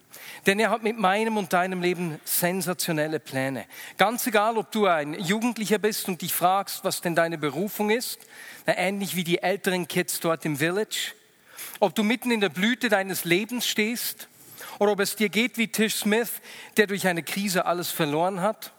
Denn 0.45 0.59
er 0.59 0.69
hat 0.69 0.83
mit 0.83 0.97
meinem 0.97 1.37
und 1.37 1.53
deinem 1.53 1.81
Leben 1.81 2.19
sensationelle 2.23 3.19
Pläne. 3.19 3.65
Ganz 3.97 4.25
egal, 4.27 4.57
ob 4.57 4.71
du 4.71 4.85
ein 4.85 5.13
Jugendlicher 5.13 5.77
bist 5.77 6.07
und 6.07 6.21
dich 6.21 6.33
fragst, 6.33 6.83
was 6.83 7.01
denn 7.01 7.15
deine 7.15 7.37
Berufung 7.37 7.89
ist, 7.89 8.19
ähnlich 8.65 9.15
wie 9.15 9.23
die 9.23 9.41
älteren 9.41 9.87
Kids 9.87 10.19
dort 10.19 10.45
im 10.45 10.57
Village, 10.57 11.13
ob 11.79 11.95
du 11.95 12.03
mitten 12.03 12.31
in 12.31 12.41
der 12.41 12.49
Blüte 12.49 12.89
deines 12.89 13.25
Lebens 13.25 13.67
stehst 13.67 14.27
oder 14.79 14.93
ob 14.93 14.99
es 14.99 15.15
dir 15.15 15.29
geht 15.29 15.57
wie 15.57 15.67
Tish 15.67 15.95
Smith, 15.95 16.31
der 16.77 16.87
durch 16.87 17.07
eine 17.07 17.23
Krise 17.23 17.65
alles 17.65 17.91
verloren 17.91 18.41
hat, 18.41 18.73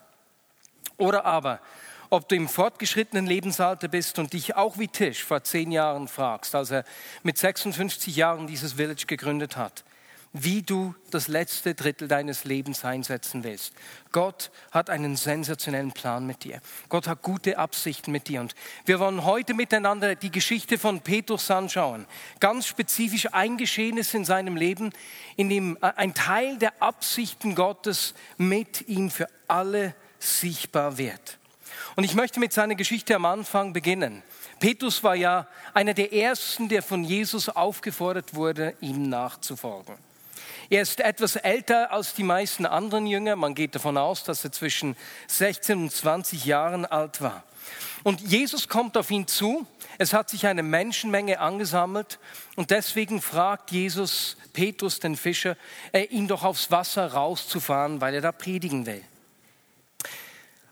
oder 1.01 1.25
aber 1.25 1.61
ob 2.11 2.29
du 2.29 2.35
im 2.35 2.49
fortgeschrittenen 2.49 3.27
Lebensalter 3.27 3.89
bist 3.89 4.19
und 4.19 4.33
dich 4.33 4.57
auch 4.57 4.79
wie 4.79 4.89
Tisch 4.89 5.25
vor 5.25 5.45
zehn 5.45 5.71
Jahren 5.71 6.09
fragst, 6.09 6.55
als 6.55 6.71
er 6.71 6.85
mit 7.23 7.39
56 7.39 8.17
Jahren 8.17 8.47
dieses 8.47 8.75
Village 8.75 9.07
gegründet 9.07 9.57
hat 9.57 9.85
wie 10.33 10.63
du 10.63 10.95
das 11.11 11.27
letzte 11.27 11.75
Drittel 11.75 12.07
deines 12.07 12.45
Lebens 12.45 12.85
einsetzen 12.85 13.43
willst. 13.43 13.73
Gott 14.13 14.51
hat 14.71 14.89
einen 14.89 15.17
sensationellen 15.17 15.93
Plan 15.93 16.25
mit 16.25 16.45
dir. 16.45 16.61
Gott 16.89 17.09
hat 17.09 17.23
gute 17.23 17.59
Absichten 17.59 18.13
mit 18.13 18.29
dir. 18.29 18.41
Und 18.41 18.55
wir 18.85 19.01
wollen 19.01 19.25
heute 19.25 19.55
miteinander 19.55 20.15
die 20.15 20.31
Geschichte 20.31 20.79
von 20.79 21.01
Petrus 21.01 21.51
anschauen. 21.51 22.07
Ganz 22.39 22.67
spezifisch 22.67 23.33
ein 23.33 23.57
Geschehnis 23.57 24.15
in 24.15 24.25
seinem 24.25 24.57
Leben, 24.57 24.93
in 25.37 25.49
dem 25.49 25.77
ein 25.81 26.15
Teil 26.15 26.59
der 26.59 26.81
Absichten 26.81 27.57
Gottes 27.57 28.15
mit 28.37 28.89
ihm 28.89 29.11
für 29.11 29.27
alle 29.49 29.95
sichtbar 30.21 30.97
wird. 30.99 31.39
Und 31.97 32.05
ich 32.05 32.15
möchte 32.15 32.39
mit 32.39 32.53
seiner 32.53 32.77
Geschichte 32.77 33.17
am 33.17 33.25
Anfang 33.25 33.73
beginnen. 33.73 34.23
Petrus 34.61 35.03
war 35.03 35.17
ja 35.17 35.47
einer 35.75 35.95
der 35.95 36.13
ersten, 36.13 36.69
der 36.69 36.83
von 36.83 37.03
Jesus 37.03 37.49
aufgefordert 37.49 38.35
wurde, 38.35 38.75
ihm 38.81 39.09
nachzufolgen. 39.09 39.97
Er 40.69 40.83
ist 40.83 41.01
etwas 41.01 41.35
älter 41.37 41.91
als 41.93 42.15
die 42.15 42.23
meisten 42.23 42.65
anderen 42.65 43.07
Jünger. 43.07 43.35
Man 43.35 43.55
geht 43.55 43.75
davon 43.75 43.97
aus, 43.97 44.23
dass 44.23 44.45
er 44.45 44.53
zwischen 44.53 44.97
16 45.27 45.79
und 45.79 45.93
20 45.93 46.45
Jahren 46.45 46.87
alt 46.87 47.21
war. 47.21 47.43
Und 48.03 48.21
Jesus 48.21 48.69
kommt 48.69 48.97
auf 48.97 49.11
ihn 49.11 49.27
zu. 49.27 49.67
Es 49.99 50.13
hat 50.13 50.31
sich 50.31 50.47
eine 50.47 50.63
Menschenmenge 50.63 51.41
angesammelt. 51.41 52.19
Und 52.57 52.71
deswegen 52.71 53.21
fragt 53.21 53.73
Jesus 53.73 54.37
Petrus, 54.53 55.01
den 55.01 55.17
Fischer, 55.17 55.57
äh, 55.93 56.05
ihn 56.05 56.29
doch 56.29 56.45
aufs 56.45 56.71
Wasser 56.71 57.13
rauszufahren, 57.13 58.01
weil 58.01 58.15
er 58.15 58.21
da 58.21 58.33
predigen 58.33 58.87
will. 58.87 59.03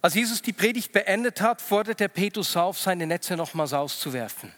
Als 0.00 0.14
Jesus 0.14 0.43
die 0.43 0.52
Predigt 0.52 0.93
beendet 0.93 1.40
hat, 1.40 1.61
fordert 1.61 2.00
er 2.00 2.09
Petrus 2.09 2.57
auf, 2.57 2.78
seine 2.78 3.07
Netze 3.07 3.37
nochmals 3.37 3.73
auszuwerfen. 3.73 4.52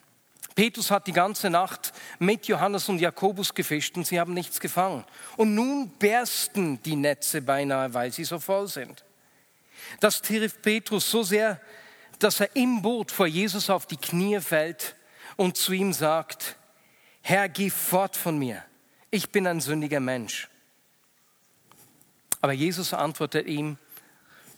Petrus 0.54 0.90
hat 0.90 1.06
die 1.06 1.12
ganze 1.12 1.48
Nacht 1.48 1.92
mit 2.18 2.46
Johannes 2.46 2.88
und 2.88 2.98
Jakobus 2.98 3.54
gefischt 3.54 3.96
und 3.96 4.06
sie 4.06 4.20
haben 4.20 4.34
nichts 4.34 4.60
gefangen. 4.60 5.04
Und 5.36 5.54
nun 5.54 5.90
bersten 5.98 6.82
die 6.82 6.96
Netze 6.96 7.40
beinahe, 7.40 7.94
weil 7.94 8.12
sie 8.12 8.24
so 8.24 8.38
voll 8.38 8.68
sind. 8.68 9.04
Das 10.00 10.20
trifft 10.20 10.60
Petrus 10.60 11.10
so 11.10 11.22
sehr, 11.22 11.60
dass 12.18 12.40
er 12.40 12.54
im 12.54 12.82
Boot 12.82 13.10
vor 13.10 13.26
Jesus 13.26 13.70
auf 13.70 13.86
die 13.86 13.96
Knie 13.96 14.40
fällt 14.40 14.96
und 15.36 15.56
zu 15.56 15.72
ihm 15.72 15.94
sagt, 15.94 16.56
Herr, 17.22 17.48
geh 17.48 17.70
fort 17.70 18.16
von 18.16 18.38
mir, 18.38 18.62
ich 19.10 19.30
bin 19.30 19.46
ein 19.46 19.60
sündiger 19.60 20.00
Mensch. 20.00 20.48
Aber 22.42 22.52
Jesus 22.52 22.92
antwortet 22.92 23.46
ihm, 23.46 23.78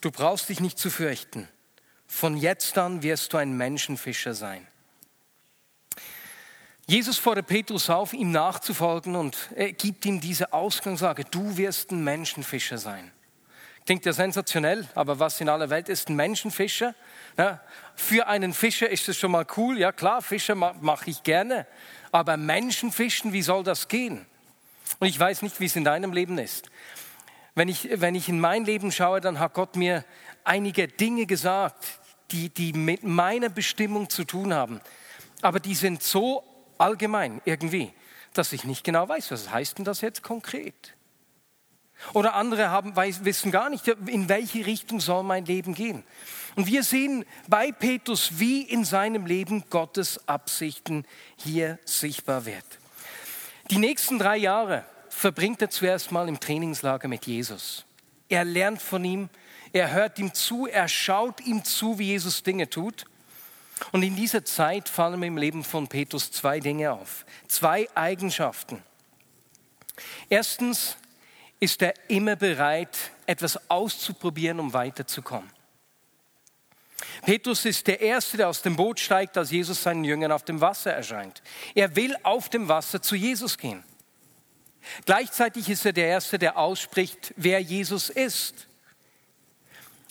du 0.03 0.11
brauchst 0.11 0.51
dich 0.51 0.61
nicht 0.61 0.79
zu 0.79 0.91
fürchten, 0.91 1.49
von 2.07 2.37
jetzt 2.37 2.77
an 2.77 3.03
wirst 3.03 3.33
du 3.33 3.39
ein 3.39 3.57
Menschenfischer 3.57 4.35
sein. 4.35 4.67
Jesus 6.87 7.17
fordert 7.17 7.47
Petrus 7.47 7.89
auf, 7.89 8.13
ihm 8.13 8.33
nachzufolgen 8.33 9.17
und 9.17 9.51
er 9.55 9.73
gibt 9.73 10.05
ihm 10.05 10.21
diese 10.21 10.53
Ausgangslage, 10.53 11.25
du 11.25 11.57
wirst 11.57 11.91
ein 11.91 12.05
Menschenfischer 12.05 12.77
sein. 12.77 13.11
Klingt 13.87 14.05
ja 14.05 14.13
sensationell, 14.13 14.87
aber 14.95 15.19
was 15.19 15.41
in 15.41 15.49
aller 15.49 15.71
Welt 15.71 15.89
ist 15.89 16.09
ein 16.09 16.17
Menschenfischer? 16.17 16.95
Ja, 17.37 17.61
für 17.97 18.27
einen 18.27 18.53
Fischer 18.53 18.89
ist 18.91 19.09
es 19.09 19.17
schon 19.17 19.31
mal 19.31 19.47
cool, 19.57 19.79
ja 19.79 19.91
klar, 19.91 20.23
Fischer 20.23 20.55
mache 20.55 21.11
ich 21.11 21.23
gerne, 21.23 21.67
aber 22.11 22.37
Menschenfischen, 22.37 23.33
wie 23.33 23.43
soll 23.43 23.65
das 23.65 23.89
gehen? 23.89 24.27
Und 24.99 25.09
ich 25.09 25.19
weiß 25.19 25.43
nicht, 25.43 25.59
wie 25.61 25.67
es 25.67 25.77
in 25.77 25.85
deinem 25.85 26.13
Leben 26.13 26.39
ist. 26.39 26.69
Wenn 27.55 27.69
ich, 27.69 27.89
wenn 28.01 28.15
ich 28.15 28.29
in 28.29 28.41
mein 28.41 28.65
Leben 28.65 28.91
schaue, 28.91 29.21
dann 29.21 29.39
hat 29.39 29.55
Gott 29.55 29.77
mir 29.77 30.05
einige 30.45 30.89
Dinge 30.89 31.27
gesagt, 31.27 32.01
die, 32.31 32.49
die 32.49 32.73
mit 32.73 33.05
meiner 33.05 33.51
Bestimmung 33.51 34.09
zu 34.09 34.25
tun 34.25 34.55
haben. 34.55 34.81
Aber 35.43 35.61
die 35.61 35.75
sind 35.75 36.03
so 36.03 36.45
allgemein 36.79 37.43
irgendwie, 37.45 37.93
dass 38.33 38.53
ich 38.53 38.65
nicht 38.65 38.85
genau 38.85 39.09
weiß, 39.09 39.31
was 39.31 39.51
heißt 39.51 39.79
denn 39.79 39.85
das 39.85 40.01
jetzt 40.01 40.23
konkret? 40.23 40.95
Oder 42.15 42.35
andere 42.35 42.71
haben, 42.71 42.97
weiß, 42.97 43.25
wissen 43.25 43.53
gar 43.53 43.71
nicht, 43.71 43.87
in 43.87 44.29
welche 44.29 44.67
Richtung 44.67 44.99
soll 44.99 45.23
mein 45.23 45.45
Leben 45.45 45.75
gehen. 45.75 46.03
Und 46.57 46.67
wir 46.67 46.83
sehen 46.83 47.25
bei 47.49 47.71
Petrus, 47.71 48.39
wie 48.39 48.63
in 48.63 48.85
seinem 48.85 49.27
Leben 49.27 49.65
Gottes 49.71 50.27
Absichten 50.27 51.07
hier 51.37 51.79
sichtbar 51.85 52.45
wird. 52.45 52.65
Die 53.71 53.79
nächsten 53.79 54.19
drei 54.19 54.37
Jahre 54.37 54.85
verbringt 55.15 55.63
er 55.63 55.71
zuerst 55.71 56.11
mal 56.11 56.29
im 56.29 56.41
Trainingslager 56.41 57.07
mit 57.07 57.27
Jesus. 57.27 57.85
Er 58.29 58.45
lernt 58.45 58.81
von 58.81 59.05
ihm, 59.05 59.29
er 59.73 59.93
hört 59.93 60.19
ihm 60.19 60.35
zu, 60.35 60.67
er 60.67 60.89
schaut 60.89 61.41
ihm 61.41 61.65
zu, 61.65 61.99
wie 61.99 62.07
Jesus 62.07 62.43
Dinge 62.43 62.69
tut. 62.69 63.05
Und 63.93 64.03
in 64.03 64.17
dieser 64.17 64.45
Zeit 64.45 64.89
fallen 64.89 65.21
mir 65.21 65.27
im 65.27 65.37
Leben 65.37 65.65
von 65.65 65.87
Petrus 65.89 66.31
zwei 66.33 66.61
Dinge 66.61 66.93
auf, 66.93 67.25
zwei 67.47 67.89
Eigenschaften. 67.95 68.83
Erstens 70.29 70.97
ist 71.61 71.83
er 71.83 71.95
immer 72.09 72.37
bereit, 72.37 72.97
etwas 73.27 73.71
auszuprobieren, 73.71 74.61
um 74.61 74.73
weiterzukommen. 74.73 75.51
Petrus 77.23 77.65
ist 77.65 77.87
der 77.87 78.01
Erste, 78.01 78.37
der 78.37 78.49
aus 78.49 78.63
dem 78.63 78.77
Boot 78.77 78.99
steigt, 78.99 79.37
als 79.37 79.51
Jesus 79.51 79.83
seinen 79.83 80.05
Jüngern 80.05 80.33
auf 80.33 80.45
dem 80.45 80.61
Wasser 80.61 80.93
erscheint. 80.93 81.43
Er 81.75 81.95
will 81.97 82.17
auf 82.23 82.49
dem 82.49 82.69
Wasser 82.69 83.03
zu 83.03 83.15
Jesus 83.15 83.59
gehen. 83.59 83.85
Gleichzeitig 85.07 85.69
ist 85.69 85.85
er 85.87 85.93
der 85.93 86.07
Erste, 86.07 86.39
der 86.39 86.57
ausspricht, 86.57 87.35
wer 87.37 87.61
Jesus 87.61 88.11
ist. 88.11 88.67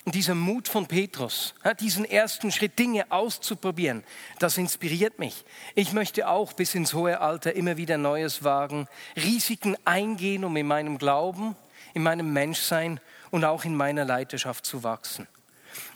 Und 0.04 0.16
dieser 0.16 0.34
Mut 0.34 0.68
von 0.68 0.88
Petrus, 0.88 1.54
diesen 1.80 2.06
ersten 2.06 2.52
Schritt, 2.52 2.80
Dinge 2.80 3.12
auszuprobieren, 3.12 4.04
das 4.40 4.58
inspiriert 4.58 5.20
mich. 5.20 5.46
Ich 5.76 5.94
möchte 5.94 6.28
auch 6.28 6.54
bis 6.54 6.74
ins 6.74 6.96
hohe 6.96 7.20
Alter 7.20 7.54
immer 7.54 7.78
wieder 7.78 8.00
Neues 8.00 8.44
wagen, 8.44 8.88
Risiken 9.16 9.78
eingehen, 9.86 10.44
um 10.44 10.58
in 10.58 10.66
meinem 10.66 10.98
Glauben, 10.98 11.56
in 11.94 12.02
meinem 12.02 12.34
Menschsein 12.34 13.00
und 13.30 13.46
auch 13.46 13.64
in 13.64 13.76
meiner 13.76 14.04
Leiterschaft 14.04 14.66
zu 14.66 14.84
wachsen. 14.84 15.28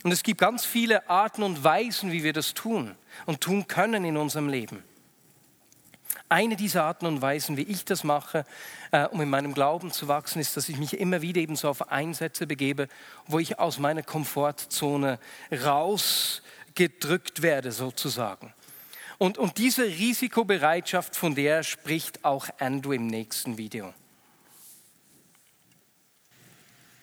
Und 0.03 0.11
es 0.11 0.21
gibt 0.21 0.39
ganz 0.39 0.65
viele 0.65 1.09
Arten 1.09 1.41
und 1.41 1.63
Weisen, 1.63 2.11
wie 2.11 2.23
wir 2.23 2.33
das 2.33 2.53
tun 2.53 2.95
und 3.25 3.41
tun 3.41 3.67
können 3.67 4.05
in 4.05 4.17
unserem 4.17 4.49
Leben. 4.49 4.83
Eine 6.29 6.55
dieser 6.55 6.83
Arten 6.83 7.05
und 7.05 7.21
Weisen, 7.21 7.57
wie 7.57 7.63
ich 7.63 7.85
das 7.85 8.03
mache, 8.03 8.45
äh, 8.91 9.05
um 9.05 9.21
in 9.21 9.29
meinem 9.29 9.53
Glauben 9.53 9.91
zu 9.91 10.07
wachsen, 10.07 10.39
ist, 10.39 10.57
dass 10.57 10.69
ich 10.69 10.77
mich 10.77 10.99
immer 10.99 11.21
wieder 11.21 11.41
eben 11.41 11.55
so 11.55 11.69
auf 11.69 11.91
Einsätze 11.91 12.47
begebe, 12.47 12.87
wo 13.27 13.39
ich 13.39 13.59
aus 13.59 13.79
meiner 13.79 14.03
Komfortzone 14.03 15.19
rausgedrückt 15.51 17.41
werde, 17.41 17.71
sozusagen. 17.71 18.53
Und, 19.17 19.37
und 19.37 19.57
diese 19.57 19.83
Risikobereitschaft, 19.83 21.15
von 21.15 21.35
der 21.35 21.63
spricht 21.63 22.25
auch 22.25 22.47
Andrew 22.59 22.91
im 22.91 23.07
nächsten 23.07 23.57
Video. 23.57 23.93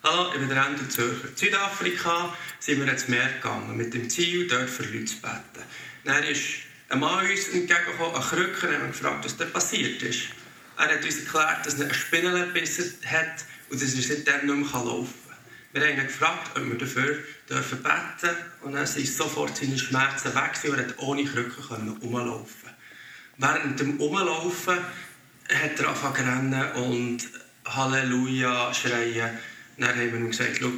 Hallo, 0.05 0.33
ich 0.33 0.41
bin 0.41 0.49
der 0.49 0.67
Andrew 0.67 0.87
Zürcher. 0.89 1.29
In 1.29 1.37
Südafrika 1.37 2.37
sind 2.59 2.81
wir 2.85 2.93
ins 2.93 3.07
Meer 3.07 3.29
gegangen, 3.35 3.77
mit 3.77 3.95
dem 3.95 4.11
Ziel, 4.11 4.49
dort 4.49 4.69
für 4.69 4.83
Leute 4.83 5.05
zu 5.05 5.21
beten. 5.21 5.63
Dann 6.05 6.25
ist 6.25 6.43
ein 6.93 7.01
Mann 7.01 7.25
uns 7.25 7.49
entgegengekommen, 7.49 8.15
ein 8.15 8.23
Krücker, 8.23 8.69
und 8.69 8.75
haben 8.75 8.89
gefragt, 8.89 9.25
was 9.25 9.37
da 9.39 9.47
passiert 9.47 10.03
ist. 10.03 10.25
Er 10.77 10.93
hat 10.93 11.05
uns 11.05 11.21
erklärt, 11.21 11.65
dass 11.65 11.79
er 11.79 11.87
eine 11.87 11.95
Spinne 11.95 12.47
gebissen 12.47 12.95
hat 13.07 13.47
und 13.71 13.81
dass 13.81 13.95
er 13.95 14.03
seitdem 14.03 14.47
nicht 14.47 14.73
mehr 14.73 14.85
laufen 14.85 15.15
kann. 15.27 15.37
Wir 15.73 15.89
haben 15.89 15.99
ihn 15.99 16.07
gefragt, 16.07 16.51
ob 16.55 16.69
wir 16.69 16.77
dafür 16.77 17.19
dürfen 17.49 17.83
beten 17.83 18.37
und 18.61 18.75
dann 18.75 18.87
sind 18.87 19.09
sofort 19.09 19.57
seine 19.57 19.79
Schmerzen 19.79 20.35
weg 20.35 20.53
und 20.65 20.79
er 20.79 20.87
hat 20.87 20.99
ohne 20.99 21.25
Krücken 21.25 21.65
herumlaufen. 21.67 22.71
Während 23.39 23.81
dem 23.81 23.99
Umlaufen 23.99 24.77
hat 24.77 25.81
er 25.81 25.89
angefangen 25.89 26.15
zu 26.15 26.23
rennen 26.23 26.73
und 26.73 27.29
Halleluja 27.65 28.75
schreien. 28.75 29.39
Dann 29.79 29.89
haben 29.89 30.13
wir 30.13 30.15
ihm 30.15 30.31
gesagt, 30.31 30.59
schau, 30.61 30.73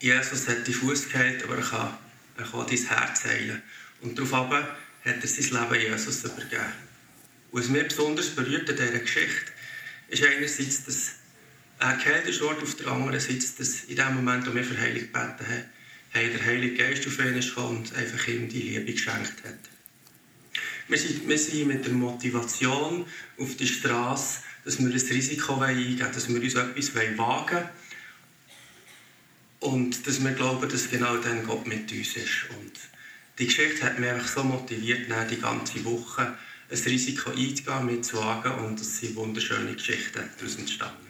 Jesus 0.00 0.48
hat 0.48 0.66
die 0.66 0.72
Fuß 0.72 1.10
gehalten, 1.10 1.44
aber 1.44 1.56
er 1.56 1.62
kann, 1.62 1.98
er 2.38 2.44
kann 2.44 2.66
dein 2.66 2.78
Herz 2.78 3.24
heilen. 3.24 3.62
Und 4.00 4.18
daraufhin 4.18 4.66
hat 5.04 5.22
er 5.22 5.26
sein 5.26 5.70
Leben 5.70 5.92
Jesus 5.92 6.24
übergeben. 6.24 6.88
Was 7.52 7.68
mich 7.68 7.88
besonders 7.88 8.30
berührt 8.30 8.68
in 8.68 8.76
dieser 8.76 8.98
Geschichte, 8.98 9.52
ist 10.08 10.24
einerseits, 10.24 10.84
dass 10.84 11.12
er 11.78 11.96
geheilt 11.96 12.40
worden, 12.40 12.62
auf 12.62 12.74
der 12.76 12.88
anderen 12.88 13.20
Seite, 13.20 13.46
dass 13.58 13.84
in 13.84 13.96
dem 13.96 14.14
Moment, 14.14 14.46
wo 14.46 14.54
wir 14.54 14.64
für 14.64 14.78
Heilung 14.78 15.00
gebeten 15.00 15.14
haben, 15.14 15.64
der 16.14 16.46
Heilige 16.46 16.76
Geist 16.76 17.06
auf 17.06 17.18
ihn 17.18 17.36
ist 17.36 17.56
und 17.56 17.94
einfach 17.94 18.26
ihm 18.28 18.48
die 18.48 18.62
Liebe 18.62 18.92
geschenkt 18.92 19.44
hat. 19.44 19.58
Wir 20.88 20.98
sind, 20.98 21.28
wir 21.28 21.38
sind 21.38 21.68
mit 21.68 21.84
der 21.84 21.92
Motivation 21.92 23.04
auf 23.38 23.56
die 23.56 23.66
Straße, 23.66 24.40
dass 24.64 24.78
wir 24.78 24.86
ein 24.86 24.92
Risiko 24.92 25.60
eingehen 25.60 26.00
wollen, 26.00 26.12
dass 26.12 26.28
wir 26.28 26.40
uns 26.40 26.54
etwas 26.54 26.94
wagen 26.94 27.18
wollen 27.18 27.68
und 29.60 30.06
dass 30.06 30.22
wir 30.22 30.32
glauben, 30.32 30.68
dass 30.68 30.90
genau 30.90 31.16
dann 31.18 31.46
Gott 31.46 31.66
mit 31.66 31.92
uns 31.92 32.16
ist. 32.16 32.46
Und 32.58 32.72
die 33.38 33.46
Geschichte 33.46 33.84
hat 33.84 33.98
mich 33.98 34.10
einfach 34.10 34.28
so 34.28 34.42
motiviert, 34.42 35.08
die 35.30 35.40
ganze 35.40 35.84
Woche 35.84 36.36
ein 36.70 36.78
Risiko 36.78 37.30
einzugehen, 37.30 37.86
mitzuwagen 37.86 38.52
und 38.64 38.80
es 38.80 38.98
sind 38.98 39.16
wunderschöne 39.16 39.74
Geschichten 39.74 40.28
daraus 40.36 40.56
entstanden. 40.56 41.06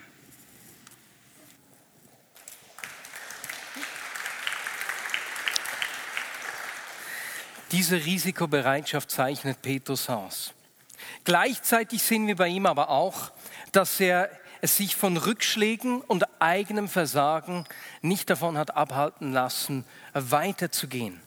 Diese 7.72 7.96
Risikobereitschaft 7.96 9.10
zeichnet 9.10 9.60
Petrus 9.60 10.08
aus. 10.08 10.54
Gleichzeitig 11.24 12.02
sehen 12.02 12.26
wir 12.26 12.36
bei 12.36 12.48
ihm 12.48 12.66
aber 12.66 12.88
auch, 12.88 13.30
dass 13.72 14.00
er 14.00 14.30
es 14.60 14.76
sich 14.76 14.96
von 14.96 15.16
Rückschlägen 15.16 16.00
und 16.00 16.24
eigenem 16.40 16.88
Versagen 16.88 17.64
nicht 18.00 18.30
davon 18.30 18.56
hat 18.56 18.74
abhalten 18.74 19.32
lassen, 19.32 19.84
weiterzugehen. 20.14 21.20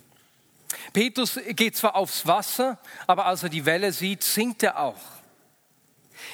Petrus 0.94 1.40
geht 1.50 1.76
zwar 1.76 1.96
aufs 1.96 2.26
Wasser, 2.28 2.80
aber 3.08 3.26
als 3.26 3.44
er 3.44 3.50
die 3.50 3.66
Welle 3.66 3.92
sieht, 3.92 4.24
sinkt 4.24 4.64
er 4.64 4.80
auch. 4.80 5.02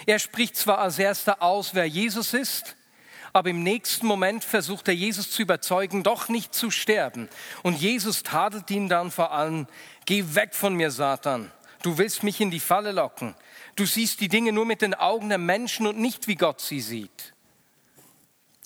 Er 0.06 0.20
spricht 0.20 0.56
zwar 0.56 0.80
als 0.80 1.00
erster 1.00 1.42
aus, 1.42 1.74
wer 1.74 1.86
Jesus 1.86 2.34
ist, 2.34 2.76
aber 3.34 3.50
im 3.50 3.64
nächsten 3.64 4.08
Moment 4.08 4.44
versucht 4.44 4.88
er 4.88 4.96
Jesus 4.96 5.32
zu 5.32 5.42
überzeugen, 5.42 6.04
doch 6.04 6.28
nicht 6.28 6.54
zu 6.54 6.72
sterben. 6.72 7.30
Und 7.64 7.78
Jesus 7.80 8.24
tadelt 8.24 8.70
ihn 8.72 8.90
dann 8.90 9.12
vor 9.12 9.32
allem, 9.32 9.68
geh 10.06 10.24
weg 10.34 10.56
von 10.56 10.74
mir, 10.74 10.92
Satan, 10.92 11.52
du 11.84 11.98
willst 11.98 12.24
mich 12.24 12.42
in 12.42 12.52
die 12.52 12.60
Falle 12.60 12.92
locken. 12.92 13.36
Du 13.76 13.86
siehst 13.86 14.22
die 14.22 14.28
Dinge 14.28 14.52
nur 14.52 14.66
mit 14.66 14.82
den 14.82 14.96
Augen 14.96 15.30
der 15.30 15.38
Menschen 15.38 15.86
und 15.86 16.00
nicht 16.00 16.28
wie 16.28 16.36
Gott 16.36 16.62
sie 16.62 16.82
sieht. 16.82 17.34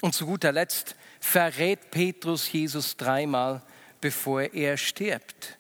Und 0.02 0.16
zu 0.16 0.26
guter 0.26 0.52
Letzt 0.52 0.96
verrät 1.20 1.92
Petrus 1.92 2.52
Jesus 2.52 2.96
dreimal, 2.96 3.62
bevor 4.00 4.42
er 4.42 4.78
stirbt. 4.78 5.58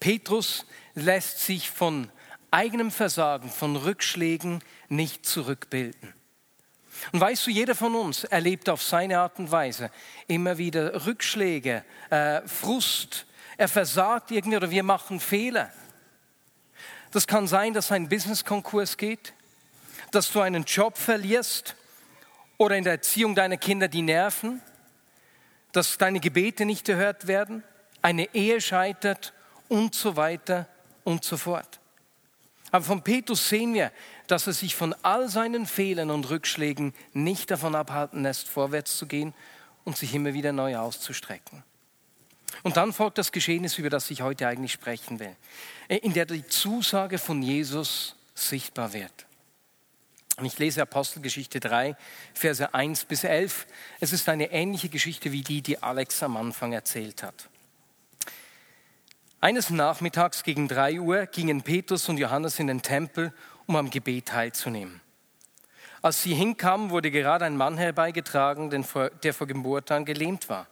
Petrus 0.00 0.66
lässt 0.94 1.40
sich 1.40 1.70
von 1.70 2.10
eigenem 2.50 2.90
Versagen, 2.90 3.50
von 3.50 3.76
Rückschlägen 3.76 4.62
nicht 4.88 5.26
zurückbilden. 5.26 6.14
Und 7.12 7.20
weißt 7.20 7.46
du, 7.46 7.50
jeder 7.50 7.74
von 7.74 7.94
uns 7.94 8.24
erlebt 8.24 8.68
auf 8.68 8.82
seine 8.82 9.20
Art 9.20 9.38
und 9.38 9.50
Weise 9.50 9.90
immer 10.26 10.58
wieder 10.58 11.06
Rückschläge, 11.06 11.84
äh, 12.10 12.42
Frust. 12.46 13.26
Er 13.56 13.68
versagt 13.68 14.30
irgendwie 14.30 14.56
oder 14.56 14.70
wir 14.70 14.82
machen 14.82 15.20
Fehler. 15.20 15.70
Das 17.12 17.26
kann 17.26 17.46
sein, 17.46 17.72
dass 17.72 17.92
ein 17.92 18.08
Business-Konkurs 18.08 18.96
geht, 18.96 19.32
dass 20.10 20.32
du 20.32 20.40
einen 20.40 20.64
Job 20.64 20.98
verlierst 20.98 21.76
oder 22.56 22.76
in 22.76 22.84
der 22.84 22.94
Erziehung 22.94 23.34
deiner 23.34 23.56
Kinder 23.56 23.88
die 23.88 24.02
Nerven, 24.02 24.60
dass 25.72 25.98
deine 25.98 26.20
Gebete 26.20 26.64
nicht 26.64 26.84
gehört 26.84 27.26
werden, 27.26 27.62
eine 28.02 28.34
Ehe 28.34 28.60
scheitert 28.60 29.32
und 29.68 29.94
so 29.94 30.16
weiter 30.16 30.66
und 31.04 31.24
so 31.24 31.36
fort. 31.36 31.80
Aber 32.70 32.84
von 32.84 33.02
Petrus 33.02 33.48
sehen 33.48 33.74
wir, 33.74 33.92
dass 34.26 34.46
er 34.46 34.52
sich 34.52 34.74
von 34.74 34.94
all 35.02 35.28
seinen 35.28 35.66
Fehlern 35.66 36.10
und 36.10 36.28
Rückschlägen 36.28 36.92
nicht 37.14 37.50
davon 37.50 37.74
abhalten 37.74 38.22
lässt, 38.22 38.48
vorwärts 38.48 38.98
zu 38.98 39.06
gehen 39.06 39.32
und 39.84 39.96
sich 39.96 40.14
immer 40.14 40.34
wieder 40.34 40.52
neu 40.52 40.76
auszustrecken. 40.76 41.62
Und 42.62 42.76
dann 42.76 42.92
folgt 42.92 43.18
das 43.18 43.32
Geschehnis, 43.32 43.78
über 43.78 43.90
das 43.90 44.10
ich 44.10 44.22
heute 44.22 44.48
eigentlich 44.48 44.72
sprechen 44.72 45.18
will, 45.18 45.34
in 45.88 46.12
der 46.12 46.26
die 46.26 46.46
Zusage 46.46 47.18
von 47.18 47.42
Jesus 47.42 48.16
sichtbar 48.34 48.92
wird. 48.92 49.26
Und 50.36 50.44
ich 50.44 50.58
lese 50.58 50.82
Apostelgeschichte 50.82 51.58
3, 51.58 51.96
Verse 52.32 52.72
1 52.72 53.06
bis 53.06 53.24
11. 53.24 53.66
Es 53.98 54.12
ist 54.12 54.28
eine 54.28 54.52
ähnliche 54.52 54.88
Geschichte 54.88 55.32
wie 55.32 55.42
die, 55.42 55.62
die 55.62 55.82
Alex 55.82 56.22
am 56.22 56.36
Anfang 56.36 56.72
erzählt 56.72 57.22
hat. 57.22 57.48
Eines 59.40 59.70
Nachmittags 59.70 60.42
gegen 60.42 60.68
drei 60.68 61.00
Uhr 61.00 61.26
gingen 61.26 61.62
Petrus 61.62 62.08
und 62.08 62.18
Johannes 62.18 62.58
in 62.58 62.66
den 62.66 62.82
Tempel, 62.82 63.32
um 63.66 63.76
am 63.76 63.90
Gebet 63.90 64.26
teilzunehmen. 64.26 65.00
Als 66.02 66.22
sie 66.22 66.34
hinkamen, 66.34 66.90
wurde 66.90 67.10
gerade 67.10 67.44
ein 67.44 67.56
Mann 67.56 67.78
herbeigetragen, 67.78 68.70
der 68.70 69.34
vor 69.34 69.46
Geburt 69.46 69.90
an 69.90 70.04
gelähmt 70.04 70.48
war 70.48 70.66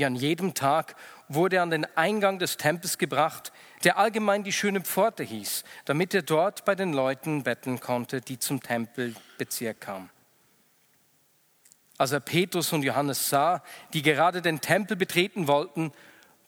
wie 0.00 0.04
an 0.04 0.16
jedem 0.16 0.54
Tag, 0.54 0.96
wurde 1.28 1.56
er 1.56 1.62
an 1.62 1.70
den 1.70 1.86
Eingang 1.96 2.38
des 2.38 2.56
Tempels 2.56 2.98
gebracht, 2.98 3.52
der 3.84 3.98
allgemein 3.98 4.44
die 4.44 4.52
schöne 4.52 4.80
Pforte 4.80 5.22
hieß, 5.22 5.64
damit 5.84 6.14
er 6.14 6.22
dort 6.22 6.64
bei 6.64 6.74
den 6.74 6.92
Leuten 6.92 7.42
betten 7.42 7.80
konnte, 7.80 8.20
die 8.20 8.38
zum 8.38 8.62
Tempelbezirk 8.62 9.80
kamen. 9.80 10.10
Als 11.98 12.12
er 12.12 12.20
Petrus 12.20 12.72
und 12.72 12.82
Johannes 12.82 13.28
sah, 13.28 13.62
die 13.92 14.00
gerade 14.00 14.40
den 14.40 14.62
Tempel 14.62 14.96
betreten 14.96 15.46
wollten, 15.48 15.92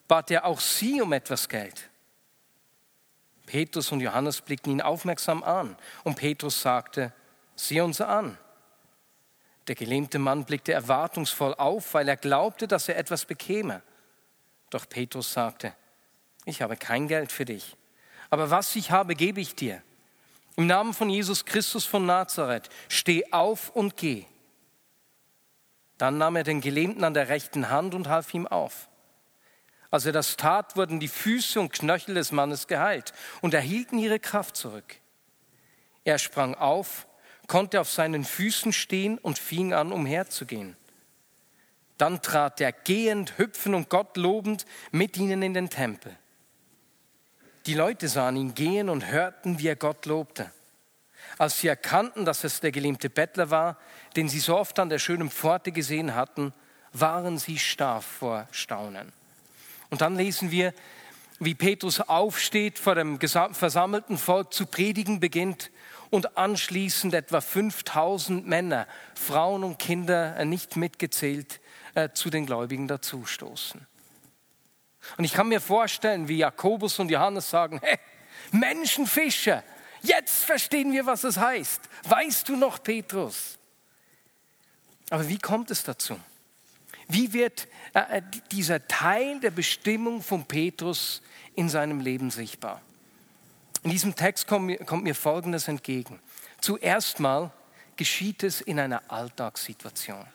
bat 0.07 0.31
er 0.31 0.45
auch 0.45 0.59
sie 0.59 1.01
um 1.01 1.13
etwas 1.13 1.49
Geld. 1.49 1.89
Petrus 3.45 3.91
und 3.91 3.99
Johannes 3.99 4.41
blickten 4.41 4.71
ihn 4.71 4.81
aufmerksam 4.81 5.43
an 5.43 5.75
und 6.03 6.15
Petrus 6.15 6.61
sagte, 6.61 7.13
sieh 7.55 7.81
uns 7.81 8.01
an. 8.01 8.37
Der 9.67 9.75
gelähmte 9.75 10.19
Mann 10.19 10.45
blickte 10.45 10.73
erwartungsvoll 10.73 11.53
auf, 11.55 11.93
weil 11.93 12.07
er 12.07 12.17
glaubte, 12.17 12.67
dass 12.67 12.89
er 12.89 12.97
etwas 12.97 13.25
bekäme. 13.25 13.81
Doch 14.69 14.87
Petrus 14.87 15.31
sagte, 15.31 15.73
ich 16.45 16.61
habe 16.61 16.75
kein 16.75 17.07
Geld 17.07 17.31
für 17.31 17.45
dich, 17.45 17.77
aber 18.29 18.49
was 18.49 18.75
ich 18.75 18.91
habe, 18.91 19.15
gebe 19.15 19.39
ich 19.39 19.55
dir. 19.55 19.81
Im 20.55 20.67
Namen 20.67 20.93
von 20.93 21.09
Jesus 21.09 21.45
Christus 21.45 21.85
von 21.85 22.05
Nazareth, 22.05 22.69
steh 22.87 23.31
auf 23.31 23.69
und 23.69 23.97
geh. 23.97 24.25
Dann 25.97 26.17
nahm 26.17 26.35
er 26.35 26.43
den 26.43 26.61
Gelähmten 26.61 27.03
an 27.03 27.13
der 27.13 27.29
rechten 27.29 27.69
Hand 27.69 27.95
und 27.95 28.07
half 28.07 28.33
ihm 28.33 28.47
auf. 28.47 28.89
Als 29.93 30.07
er 30.07 30.11
das 30.11 30.37
tat, 30.37 30.75
wurden 30.75 30.99
die 30.99 31.07
Füße 31.07 31.59
und 31.59 31.71
Knöchel 31.71 32.15
des 32.15 32.31
Mannes 32.31 32.65
geheilt 32.65 33.13
und 33.41 33.53
erhielten 33.53 33.99
ihre 33.99 34.17
Kraft 34.17 34.57
zurück. 34.57 34.95
Er 36.03 36.17
sprang 36.17 36.55
auf 36.55 37.05
konnte 37.45 37.79
auf 37.79 37.91
seinen 37.91 38.23
Füßen 38.23 38.73
stehen 38.73 39.19
und 39.19 39.37
fing 39.37 39.71
an, 39.71 39.91
umherzugehen. 39.91 40.75
Dann 41.99 42.23
trat 42.23 42.59
er 42.59 42.71
gehend, 42.71 43.37
hüpfend 43.37 43.75
und 43.75 43.89
Gott 43.89 44.17
lobend 44.17 44.65
mit 44.91 45.15
ihnen 45.17 45.43
in 45.43 45.53
den 45.53 45.69
Tempel. 45.69 46.17
Die 47.67 47.75
Leute 47.75 48.07
sahen 48.07 48.35
ihn 48.35 48.55
gehen 48.55 48.89
und 48.89 49.11
hörten, 49.11 49.59
wie 49.59 49.67
er 49.67 49.75
Gott 49.75 50.07
lobte. 50.07 50.51
Als 51.37 51.59
sie 51.59 51.67
erkannten, 51.67 52.25
dass 52.25 52.43
es 52.43 52.61
der 52.61 52.71
gelähmte 52.71 53.11
Bettler 53.11 53.51
war, 53.51 53.77
den 54.15 54.27
sie 54.27 54.39
so 54.39 54.57
oft 54.57 54.79
an 54.79 54.89
der 54.89 54.97
schönen 54.97 55.29
Pforte 55.29 55.71
gesehen 55.71 56.15
hatten, 56.15 56.51
waren 56.93 57.37
sie 57.37 57.59
starr 57.59 58.01
vor 58.01 58.47
Staunen. 58.49 59.13
Und 59.93 60.01
dann 60.01 60.15
lesen 60.15 60.49
wir, 60.49 60.73
wie 61.37 61.53
Petrus 61.53 61.99
aufsteht, 61.99 62.79
vor 62.79 62.95
dem 62.95 63.19
versammelten 63.19 64.17
Volk 64.17 64.51
zu 64.51 64.65
predigen 64.65 65.19
beginnt 65.19 65.69
und 66.09 66.35
anschließend 66.35 67.13
etwa 67.13 67.41
5000 67.41 68.47
Männer, 68.47 68.87
Frauen 69.13 69.63
und 69.63 69.77
Kinder 69.77 70.35
äh, 70.35 70.45
nicht 70.45 70.77
mitgezählt, 70.77 71.61
äh, 71.93 72.09
zu 72.11 72.31
den 72.31 72.47
Gläubigen 72.47 72.87
dazustoßen. 72.87 73.85
Und 75.15 75.23
ich 75.25 75.33
kann 75.33 75.47
mir 75.47 75.61
vorstellen, 75.61 76.27
wie 76.27 76.37
Jakobus 76.37 76.97
und 76.97 77.11
Johannes 77.11 77.51
sagen, 77.51 77.79
hey, 77.83 77.99
Menschenfischer, 78.51 79.63
jetzt 80.01 80.43
verstehen 80.43 80.91
wir, 80.91 81.05
was 81.05 81.23
es 81.23 81.37
heißt. 81.37 81.81
Weißt 82.05 82.49
du 82.49 82.55
noch, 82.55 82.81
Petrus? 82.81 83.59
Aber 85.11 85.29
wie 85.29 85.37
kommt 85.37 85.69
es 85.69 85.83
dazu? 85.83 86.19
Wie 87.13 87.31
wird 87.31 87.67
äh, 87.93 88.23
dieser 88.51 88.87
Teil 88.87 89.39
der 89.39 89.51
Bestimmung 89.51 90.23
von 90.23 90.45
Petrus 90.45 91.21
in 91.53 91.69
seinem 91.69 91.99
Leben 91.99 92.31
sichtbar? 92.31 92.81
In 93.83 93.91
diesem 93.91 94.15
Text 94.15 94.47
kommt 94.47 94.65
mir, 94.65 94.77
kommt 94.77 95.03
mir 95.03 95.13
Folgendes 95.13 95.67
entgegen. 95.67 96.19
Zuerst 96.59 97.19
mal 97.19 97.51
geschieht 97.97 98.41
es 98.41 98.61
in 98.61 98.79
einer 98.79 99.03
Alltagssituation. 99.11 100.25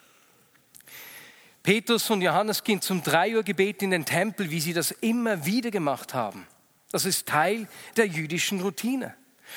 Petrus 1.64 2.08
und 2.10 2.22
Johannes 2.22 2.62
gehen 2.62 2.80
zum 2.80 3.02
Dreiergebet 3.02 3.82
in 3.82 3.90
den 3.90 4.04
Tempel, 4.04 4.48
wie 4.48 4.60
sie 4.60 4.72
das 4.72 4.92
immer 4.92 5.44
wieder 5.44 5.72
gemacht 5.72 6.14
haben. 6.14 6.46
Das 6.92 7.04
ist 7.04 7.26
Teil 7.26 7.66
der 7.96 8.06
jüdischen 8.06 8.60
Routine. 8.60 9.14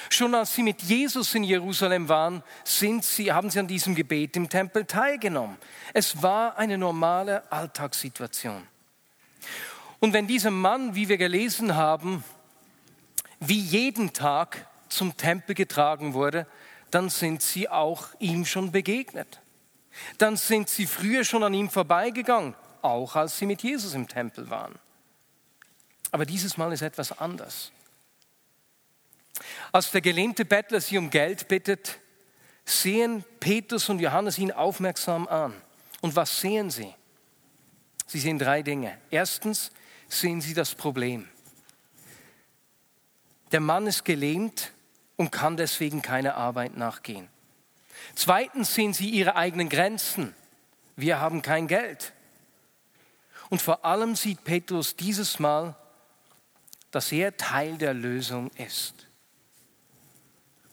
Schon 0.09 0.35
als 0.35 0.55
sie 0.55 0.63
mit 0.63 0.81
Jesus 0.81 1.33
in 1.35 1.43
Jerusalem 1.43 2.09
waren, 2.09 2.43
sie, 2.63 3.31
haben 3.31 3.49
sie 3.49 3.59
an 3.59 3.67
diesem 3.67 3.95
Gebet 3.95 4.35
im 4.35 4.49
Tempel 4.49 4.85
teilgenommen. 4.85 5.57
Es 5.93 6.21
war 6.21 6.57
eine 6.57 6.77
normale 6.77 7.51
Alltagssituation. 7.51 8.67
Und 9.99 10.13
wenn 10.13 10.27
dieser 10.27 10.51
Mann, 10.51 10.95
wie 10.95 11.09
wir 11.09 11.17
gelesen 11.17 11.75
haben, 11.75 12.23
wie 13.39 13.59
jeden 13.59 14.13
Tag 14.13 14.67
zum 14.89 15.15
Tempel 15.17 15.55
getragen 15.55 16.13
wurde, 16.13 16.47
dann 16.89 17.09
sind 17.09 17.41
sie 17.41 17.69
auch 17.69 18.07
ihm 18.19 18.45
schon 18.45 18.71
begegnet. 18.71 19.39
Dann 20.17 20.37
sind 20.37 20.69
sie 20.69 20.87
früher 20.87 21.23
schon 21.23 21.43
an 21.43 21.53
ihm 21.53 21.69
vorbeigegangen, 21.69 22.55
auch 22.81 23.15
als 23.15 23.37
sie 23.37 23.45
mit 23.45 23.63
Jesus 23.63 23.93
im 23.93 24.07
Tempel 24.07 24.49
waren. 24.49 24.75
Aber 26.11 26.25
dieses 26.25 26.57
Mal 26.57 26.71
ist 26.73 26.81
etwas 26.81 27.17
anders. 27.19 27.71
Als 29.71 29.91
der 29.91 30.01
gelähmte 30.01 30.45
Bettler 30.45 30.81
sie 30.81 30.97
um 30.97 31.09
Geld 31.09 31.47
bittet, 31.47 31.99
sehen 32.65 33.23
Petrus 33.39 33.89
und 33.89 33.99
Johannes 33.99 34.37
ihn 34.37 34.51
aufmerksam 34.51 35.27
an. 35.27 35.53
Und 36.01 36.15
was 36.15 36.39
sehen 36.39 36.69
sie? 36.69 36.93
Sie 38.07 38.19
sehen 38.19 38.39
drei 38.39 38.61
Dinge. 38.61 38.97
Erstens 39.09 39.71
sehen 40.09 40.41
sie 40.41 40.53
das 40.53 40.75
Problem. 40.75 41.29
Der 43.51 43.59
Mann 43.59 43.87
ist 43.87 44.05
gelähmt 44.05 44.71
und 45.15 45.31
kann 45.31 45.57
deswegen 45.57 46.01
keine 46.01 46.35
Arbeit 46.35 46.75
nachgehen. 46.77 47.27
Zweitens 48.15 48.73
sehen 48.73 48.93
sie 48.93 49.09
ihre 49.09 49.35
eigenen 49.35 49.69
Grenzen. 49.69 50.35
Wir 50.95 51.19
haben 51.19 51.41
kein 51.41 51.67
Geld. 51.67 52.13
Und 53.49 53.61
vor 53.61 53.85
allem 53.85 54.15
sieht 54.15 54.43
Petrus 54.43 54.95
dieses 54.95 55.39
Mal, 55.39 55.75
dass 56.91 57.11
er 57.11 57.37
Teil 57.37 57.77
der 57.77 57.93
Lösung 57.93 58.49
ist. 58.51 59.07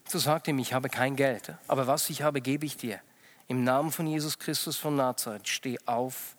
So 0.09 0.18
sagt 0.18 0.49
ihm, 0.49 0.59
ich 0.59 0.73
habe 0.73 0.88
kein 0.88 1.16
Geld, 1.16 1.53
aber 1.66 1.87
was 1.87 2.09
ich 2.09 2.23
habe, 2.23 2.40
gebe 2.40 2.64
ich 2.64 2.79
dir. 2.79 2.99
Im 3.47 3.62
Namen 3.62 3.92
von 3.92 4.07
Jesus 4.07 4.38
Christus 4.38 4.79
von 4.79 4.97
Nazareth, 4.97 5.47
steh 5.47 5.79
auf 5.85 6.35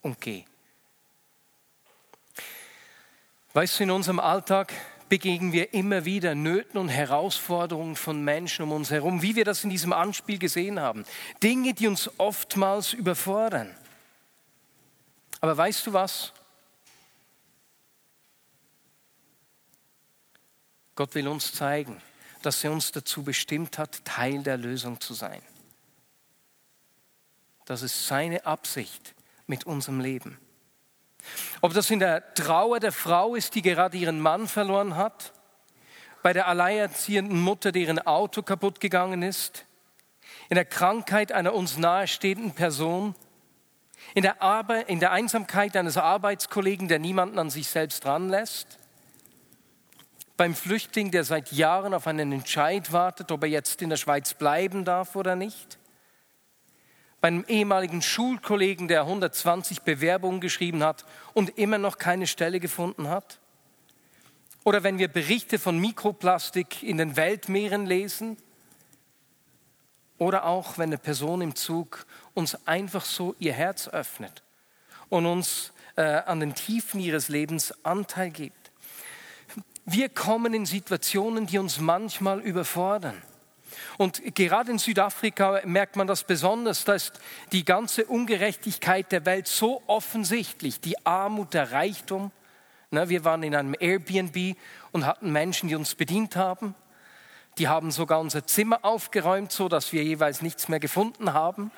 und 0.00 0.20
geh. 0.20 0.44
Weißt 3.52 3.78
du, 3.78 3.84
in 3.84 3.92
unserem 3.92 4.18
Alltag 4.18 4.72
begegnen 5.08 5.52
wir 5.52 5.72
immer 5.72 6.04
wieder 6.04 6.34
Nöten 6.34 6.78
und 6.78 6.88
Herausforderungen 6.88 7.94
von 7.94 8.24
Menschen 8.24 8.64
um 8.64 8.72
uns 8.72 8.90
herum, 8.90 9.22
wie 9.22 9.36
wir 9.36 9.44
das 9.44 9.62
in 9.62 9.70
diesem 9.70 9.92
Anspiel 9.92 10.38
gesehen 10.38 10.80
haben. 10.80 11.04
Dinge, 11.44 11.74
die 11.74 11.86
uns 11.86 12.10
oftmals 12.18 12.92
überfordern. 12.92 13.72
Aber 15.40 15.56
weißt 15.56 15.86
du 15.86 15.92
was? 15.92 16.32
Gott 20.96 21.14
will 21.14 21.28
uns 21.28 21.52
zeigen, 21.52 22.02
dass 22.46 22.62
er 22.64 22.72
uns 22.72 22.92
dazu 22.92 23.22
bestimmt 23.22 23.78
hat, 23.78 24.04
Teil 24.04 24.42
der 24.42 24.56
Lösung 24.56 25.00
zu 25.00 25.14
sein. 25.14 25.42
Das 27.64 27.82
ist 27.82 28.06
seine 28.06 28.44
Absicht 28.44 29.14
mit 29.46 29.64
unserem 29.64 30.00
Leben. 30.00 30.38
Ob 31.60 31.72
das 31.74 31.90
in 31.90 32.00
der 32.00 32.34
Trauer 32.34 32.80
der 32.80 32.92
Frau 32.92 33.34
ist, 33.34 33.54
die 33.54 33.62
gerade 33.62 33.96
ihren 33.96 34.20
Mann 34.20 34.48
verloren 34.48 34.96
hat, 34.96 35.32
bei 36.22 36.32
der 36.32 36.46
alleinerziehenden 36.48 37.40
Mutter, 37.40 37.72
deren 37.72 37.98
Auto 38.00 38.42
kaputt 38.42 38.80
gegangen 38.80 39.22
ist, 39.22 39.66
in 40.48 40.54
der 40.54 40.64
Krankheit 40.64 41.32
einer 41.32 41.54
uns 41.54 41.78
nahestehenden 41.78 42.52
Person, 42.52 43.14
in 44.14 44.22
der, 44.22 44.42
Arbeit, 44.42 44.88
in 44.88 45.00
der 45.00 45.12
Einsamkeit 45.12 45.76
eines 45.76 45.96
Arbeitskollegen, 45.96 46.88
der 46.88 46.98
niemanden 46.98 47.38
an 47.38 47.50
sich 47.50 47.68
selbst 47.68 48.04
ranlässt, 48.04 48.78
beim 50.42 50.56
Flüchtling, 50.56 51.12
der 51.12 51.22
seit 51.22 51.52
Jahren 51.52 51.94
auf 51.94 52.08
einen 52.08 52.32
Entscheid 52.32 52.92
wartet, 52.92 53.30
ob 53.30 53.44
er 53.44 53.48
jetzt 53.48 53.80
in 53.80 53.90
der 53.90 53.96
Schweiz 53.96 54.34
bleiben 54.34 54.84
darf 54.84 55.14
oder 55.14 55.36
nicht, 55.36 55.78
bei 57.20 57.28
einem 57.28 57.44
ehemaligen 57.46 58.02
Schulkollegen, 58.02 58.88
der 58.88 59.02
120 59.02 59.82
Bewerbungen 59.82 60.40
geschrieben 60.40 60.82
hat 60.82 61.04
und 61.32 61.56
immer 61.58 61.78
noch 61.78 61.96
keine 61.96 62.26
Stelle 62.26 62.58
gefunden 62.58 63.08
hat? 63.08 63.38
Oder 64.64 64.82
wenn 64.82 64.98
wir 64.98 65.06
Berichte 65.06 65.60
von 65.60 65.78
Mikroplastik 65.78 66.82
in 66.82 66.98
den 66.98 67.14
Weltmeeren 67.14 67.86
lesen? 67.86 68.36
Oder 70.18 70.44
auch, 70.44 70.76
wenn 70.76 70.88
eine 70.88 70.98
Person 70.98 71.40
im 71.40 71.54
Zug 71.54 72.04
uns 72.34 72.66
einfach 72.66 73.04
so 73.04 73.36
ihr 73.38 73.52
Herz 73.52 73.86
öffnet 73.86 74.42
und 75.08 75.24
uns 75.24 75.72
äh, 75.94 76.02
an 76.02 76.40
den 76.40 76.56
Tiefen 76.56 76.98
ihres 76.98 77.28
Lebens 77.28 77.72
Anteil 77.84 78.30
gibt. 78.30 78.61
Wir 79.84 80.08
kommen 80.08 80.54
in 80.54 80.64
Situationen, 80.64 81.46
die 81.46 81.58
uns 81.58 81.80
manchmal 81.80 82.40
überfordern. 82.40 83.20
Und 83.98 84.22
gerade 84.34 84.70
in 84.70 84.78
Südafrika 84.78 85.60
merkt 85.64 85.96
man 85.96 86.06
das 86.06 86.24
besonders, 86.24 86.84
da 86.84 86.94
ist 86.94 87.18
die 87.50 87.64
ganze 87.64 88.04
Ungerechtigkeit 88.04 89.10
der 89.10 89.26
Welt 89.26 89.48
so 89.48 89.82
offensichtlich, 89.86 90.80
die 90.80 91.04
Armut, 91.04 91.54
der 91.54 91.72
Reichtum. 91.72 92.30
Wir 92.90 93.24
waren 93.24 93.42
in 93.42 93.54
einem 93.54 93.74
Airbnb 93.78 94.56
und 94.92 95.06
hatten 95.06 95.32
Menschen, 95.32 95.68
die 95.68 95.74
uns 95.74 95.94
bedient 95.94 96.36
haben. 96.36 96.74
Die 97.58 97.68
haben 97.68 97.90
sogar 97.90 98.20
unser 98.20 98.46
Zimmer 98.46 98.84
aufgeräumt, 98.84 99.50
so 99.50 99.68
dass 99.68 99.92
wir 99.92 100.04
jeweils 100.04 100.42
nichts 100.42 100.68
mehr 100.68 100.80
gefunden 100.80 101.32
haben. 101.32 101.70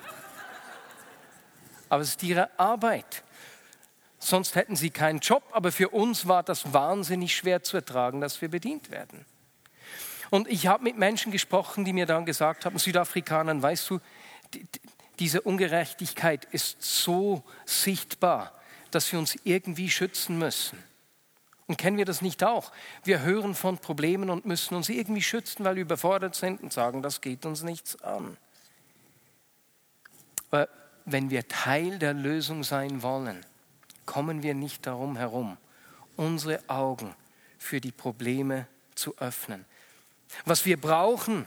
Aber 1.89 2.01
es 2.01 2.09
ist 2.09 2.23
ihre 2.23 2.49
Arbeit. 2.59 3.23
Sonst 4.19 4.55
hätten 4.55 4.75
sie 4.75 4.89
keinen 4.89 5.19
Job, 5.19 5.43
aber 5.51 5.71
für 5.71 5.89
uns 5.89 6.27
war 6.27 6.43
das 6.43 6.73
wahnsinnig 6.73 7.35
schwer 7.35 7.63
zu 7.63 7.77
ertragen, 7.77 8.21
dass 8.21 8.41
wir 8.41 8.49
bedient 8.49 8.89
werden. 8.91 9.25
Und 10.29 10.47
ich 10.47 10.67
habe 10.67 10.83
mit 10.83 10.97
Menschen 10.97 11.31
gesprochen, 11.31 11.85
die 11.85 11.93
mir 11.93 12.05
dann 12.05 12.25
gesagt 12.25 12.65
haben, 12.65 12.77
Südafrikanern, 12.79 13.61
weißt 13.61 13.89
du, 13.89 13.99
diese 15.19 15.41
Ungerechtigkeit 15.41 16.45
ist 16.45 16.81
so 16.81 17.43
sichtbar, 17.65 18.51
dass 18.91 19.11
wir 19.11 19.19
uns 19.19 19.37
irgendwie 19.43 19.89
schützen 19.89 20.37
müssen. 20.37 20.81
Und 21.67 21.77
kennen 21.77 21.97
wir 21.97 22.05
das 22.05 22.21
nicht 22.21 22.43
auch? 22.43 22.71
Wir 23.03 23.21
hören 23.21 23.55
von 23.55 23.77
Problemen 23.77 24.29
und 24.29 24.45
müssen 24.45 24.75
uns 24.75 24.89
irgendwie 24.89 25.21
schützen, 25.21 25.63
weil 25.65 25.75
wir 25.75 25.81
überfordert 25.81 26.35
sind 26.35 26.61
und 26.61 26.71
sagen, 26.71 27.01
das 27.01 27.21
geht 27.21 27.45
uns 27.45 27.63
nichts 27.63 28.01
an. 28.03 28.37
Aber 30.51 30.69
wenn 31.05 31.29
wir 31.29 31.47
Teil 31.47 31.97
der 31.97 32.13
Lösung 32.13 32.63
sein 32.63 33.01
wollen, 33.01 33.43
kommen 34.05 34.43
wir 34.43 34.53
nicht 34.53 34.85
darum 34.85 35.17
herum, 35.17 35.57
unsere 36.15 36.61
Augen 36.67 37.15
für 37.57 37.81
die 37.81 37.91
Probleme 37.91 38.67
zu 38.95 39.17
öffnen. 39.17 39.65
Was 40.45 40.65
wir 40.65 40.79
brauchen 40.79 41.45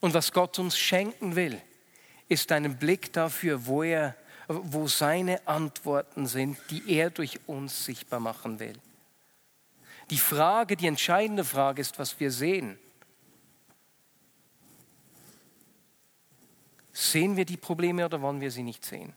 und 0.00 0.14
was 0.14 0.32
Gott 0.32 0.58
uns 0.58 0.78
schenken 0.78 1.36
will, 1.36 1.60
ist 2.28 2.52
einen 2.52 2.76
Blick 2.76 3.12
dafür, 3.12 3.66
wo, 3.66 3.82
er, 3.82 4.16
wo 4.48 4.88
seine 4.88 5.46
Antworten 5.46 6.26
sind, 6.26 6.58
die 6.70 6.92
er 6.92 7.10
durch 7.10 7.40
uns 7.46 7.84
sichtbar 7.84 8.20
machen 8.20 8.58
will. 8.58 8.78
Die 10.10 10.18
Frage, 10.18 10.76
die 10.76 10.86
entscheidende 10.86 11.44
Frage 11.44 11.80
ist, 11.80 11.98
was 11.98 12.18
wir 12.20 12.30
sehen. 12.30 12.78
Sehen 16.92 17.36
wir 17.36 17.44
die 17.44 17.56
Probleme 17.56 18.04
oder 18.04 18.20
wollen 18.20 18.40
wir 18.40 18.50
sie 18.50 18.62
nicht 18.62 18.84
sehen? 18.84 19.14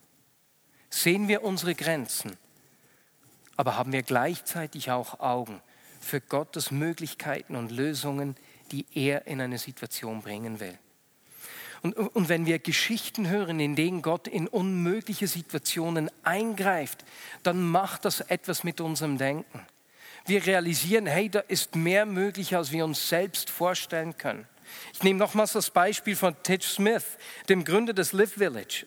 Sehen 0.89 1.27
wir 1.27 1.43
unsere 1.43 1.75
Grenzen, 1.75 2.37
aber 3.57 3.75
haben 3.75 3.91
wir 3.91 4.03
gleichzeitig 4.03 4.91
auch 4.91 5.19
Augen 5.19 5.61
für 5.99 6.21
Gottes 6.21 6.71
Möglichkeiten 6.71 7.55
und 7.55 7.71
Lösungen, 7.71 8.35
die 8.71 8.85
er 8.93 9.27
in 9.27 9.41
eine 9.41 9.57
Situation 9.57 10.21
bringen 10.21 10.59
will. 10.59 10.77
Und, 11.81 11.93
und 11.95 12.29
wenn 12.29 12.45
wir 12.45 12.59
Geschichten 12.59 13.29
hören, 13.29 13.59
in 13.59 13.75
denen 13.75 14.01
Gott 14.01 14.27
in 14.27 14.47
unmögliche 14.47 15.27
Situationen 15.27 16.09
eingreift, 16.23 17.05
dann 17.43 17.67
macht 17.67 18.05
das 18.05 18.21
etwas 18.21 18.63
mit 18.63 18.81
unserem 18.81 19.17
Denken. 19.17 19.65
Wir 20.25 20.45
realisieren, 20.45 21.05
hey, 21.05 21.29
da 21.29 21.39
ist 21.39 21.75
mehr 21.75 22.05
möglich, 22.05 22.55
als 22.55 22.71
wir 22.71 22.83
uns 22.83 23.09
selbst 23.09 23.49
vorstellen 23.49 24.17
können. 24.17 24.47
Ich 24.93 25.03
nehme 25.03 25.19
nochmals 25.19 25.53
das 25.53 25.69
Beispiel 25.69 26.15
von 26.15 26.35
Titch 26.43 26.67
Smith, 26.67 27.05
dem 27.47 27.63
Gründer 27.63 27.93
des 27.93 28.11
Live 28.11 28.33
Village. 28.33 28.85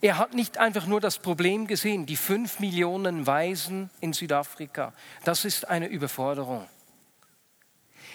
Er 0.00 0.18
hat 0.18 0.34
nicht 0.34 0.58
einfach 0.58 0.86
nur 0.86 1.00
das 1.00 1.18
Problem 1.18 1.66
gesehen, 1.66 2.06
die 2.06 2.16
fünf 2.16 2.60
Millionen 2.60 3.26
Waisen 3.26 3.90
in 4.00 4.12
Südafrika. 4.12 4.92
Das 5.24 5.44
ist 5.44 5.68
eine 5.68 5.88
Überforderung. 5.88 6.68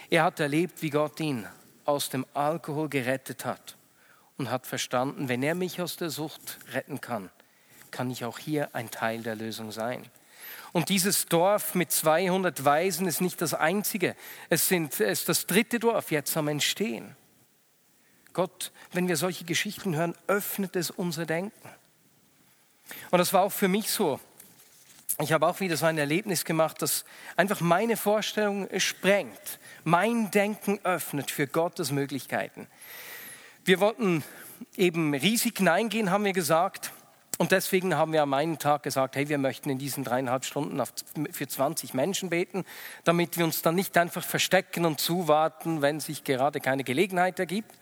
Er 0.09 0.23
hat 0.23 0.39
erlebt, 0.39 0.81
wie 0.81 0.89
Gott 0.89 1.19
ihn 1.19 1.47
aus 1.85 2.09
dem 2.09 2.25
Alkohol 2.33 2.89
gerettet 2.89 3.45
hat 3.45 3.75
und 4.37 4.49
hat 4.49 4.65
verstanden, 4.65 5.27
wenn 5.27 5.43
er 5.43 5.55
mich 5.55 5.81
aus 5.81 5.97
der 5.97 6.09
Sucht 6.09 6.59
retten 6.73 7.01
kann, 7.01 7.29
kann 7.91 8.09
ich 8.09 8.25
auch 8.25 8.39
hier 8.39 8.73
ein 8.73 8.89
Teil 8.89 9.21
der 9.21 9.35
Lösung 9.35 9.71
sein. 9.71 10.05
Und 10.71 10.89
dieses 10.89 11.25
Dorf 11.25 11.75
mit 11.75 11.91
200 11.91 12.63
Waisen 12.63 13.07
ist 13.07 13.21
nicht 13.21 13.41
das 13.41 13.53
einzige. 13.53 14.15
Es, 14.49 14.67
sind, 14.67 14.93
es 14.93 15.21
ist 15.21 15.29
das 15.29 15.47
dritte 15.47 15.79
Dorf 15.79 16.11
jetzt 16.11 16.35
am 16.37 16.47
Entstehen. 16.47 17.15
Gott, 18.33 18.71
wenn 18.93 19.07
wir 19.07 19.17
solche 19.17 19.45
Geschichten 19.45 19.95
hören, 19.95 20.15
öffnet 20.27 20.75
es 20.75 20.91
unser 20.91 21.25
Denken. 21.25 21.69
Und 23.11 23.19
das 23.19 23.33
war 23.33 23.41
auch 23.41 23.51
für 23.51 23.67
mich 23.67 23.91
so. 23.91 24.19
Ich 25.21 25.33
habe 25.33 25.47
auch 25.47 25.59
wieder 25.59 25.75
so 25.75 25.85
ein 25.85 25.97
Erlebnis 25.97 26.45
gemacht, 26.45 26.81
das 26.81 27.03
einfach 27.35 27.59
meine 27.59 27.97
Vorstellung 27.97 28.69
sprengt, 28.77 29.59
mein 29.83 30.31
Denken 30.31 30.79
öffnet 30.83 31.29
für 31.29 31.45
Gottes 31.45 31.91
Möglichkeiten. 31.91 32.67
Wir 33.65 33.81
wollten 33.81 34.23
eben 34.77 35.13
Risiken 35.13 35.67
eingehen, 35.67 36.09
haben 36.09 36.23
wir 36.23 36.33
gesagt. 36.33 36.91
Und 37.37 37.53
deswegen 37.53 37.95
haben 37.95 38.11
wir 38.11 38.21
am 38.21 38.33
einen 38.33 38.59
Tag 38.59 38.83
gesagt, 38.83 39.15
hey, 39.15 39.29
wir 39.29 39.37
möchten 39.37 39.69
in 39.69 39.77
diesen 39.77 40.03
dreieinhalb 40.03 40.43
Stunden 40.43 40.81
für 41.31 41.47
20 41.47 41.93
Menschen 41.93 42.29
beten, 42.29 42.65
damit 43.05 43.37
wir 43.37 43.45
uns 43.45 43.61
dann 43.61 43.75
nicht 43.75 43.97
einfach 43.97 44.23
verstecken 44.23 44.85
und 44.85 44.99
zuwarten, 44.99 45.81
wenn 45.81 46.01
sich 46.01 46.25
gerade 46.25 46.59
keine 46.59 46.83
Gelegenheit 46.83 47.39
ergibt. 47.39 47.73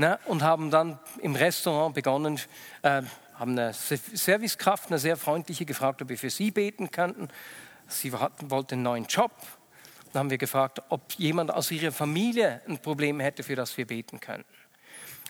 Ne? 0.00 0.18
Und 0.24 0.42
haben 0.42 0.70
dann 0.70 0.98
im 1.20 1.34
Restaurant 1.34 1.94
begonnen, 1.94 2.40
äh, 2.80 3.02
haben 3.34 3.50
eine 3.50 3.74
Servicekraft, 3.74 4.86
eine 4.88 4.98
sehr 4.98 5.18
freundliche, 5.18 5.66
gefragt, 5.66 6.00
ob 6.00 6.08
wir 6.08 6.16
für 6.16 6.30
sie 6.30 6.50
beten 6.50 6.90
könnten. 6.90 7.28
Sie 7.86 8.10
hatten, 8.10 8.50
wollte 8.50 8.76
einen 8.76 8.82
neuen 8.82 9.04
Job. 9.04 9.30
Dann 10.10 10.20
haben 10.20 10.30
wir 10.30 10.38
gefragt, 10.38 10.80
ob 10.88 11.12
jemand 11.18 11.52
aus 11.52 11.70
ihrer 11.70 11.92
Familie 11.92 12.62
ein 12.66 12.78
Problem 12.78 13.20
hätte, 13.20 13.42
für 13.42 13.56
das 13.56 13.76
wir 13.76 13.86
beten 13.86 14.20
könnten. 14.20 14.48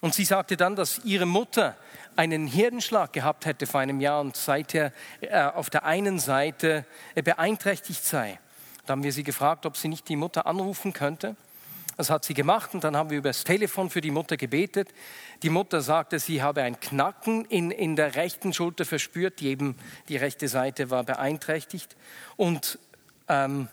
Und 0.02 0.14
sie 0.14 0.24
sagte 0.24 0.56
dann, 0.56 0.76
dass 0.76 1.00
ihre 1.00 1.26
Mutter 1.26 1.76
einen 2.14 2.46
Hirnschlag 2.46 3.12
gehabt 3.12 3.46
hätte 3.46 3.66
vor 3.66 3.80
einem 3.80 4.00
Jahr 4.00 4.20
und 4.20 4.37
seither 4.37 4.92
äh, 5.20 5.42
auf 5.42 5.68
der 5.68 5.85
einen 5.85 6.20
Seite 6.20 6.85
äh, 7.16 7.22
beeinträchtigt 7.22 8.04
sei. 8.04 8.38
Da 8.87 8.92
haben 8.92 9.02
wir 9.02 9.12
sie 9.12 9.24
gefragt, 9.24 9.66
ob 9.66 9.76
sie 9.76 9.88
nicht 9.88 10.09
die 10.09 10.14
Mutter 10.14 10.46
anrufen 10.46 10.92
könnte. 10.92 11.35
Das 11.96 12.11
hat 12.11 12.24
sie 12.24 12.35
gemacht 12.35 12.74
und 12.74 12.85
dann 12.85 12.96
haben 12.96 13.11
wir 13.11 13.18
über 13.18 13.31
das 13.31 13.44
Telefon 13.44 13.90
für 13.90 14.00
die 14.00 14.11
Mutter 14.11 14.37
gebetet. 14.37 14.88
Die 15.42 15.50
Mutter 15.50 15.83
sagte, 15.83 16.18
sie 16.18 16.42
habe 16.42 16.62
ein 16.62 16.81
Knacken 16.81 17.44
in, 17.46 17.70
in 17.70 17.96
der 17.96 18.14
rechten 18.14 18.53
Schulter 18.53 18.85
verspürt, 18.85 19.40
die 19.40 19.48
eben 19.48 19.76
die 20.09 20.16
rechte 20.16 20.48
Seite 20.48 20.90
war 20.90 21.05
beeinträchtigt. 21.05 21.96
Und 22.37 22.79
ähm, 23.29 23.68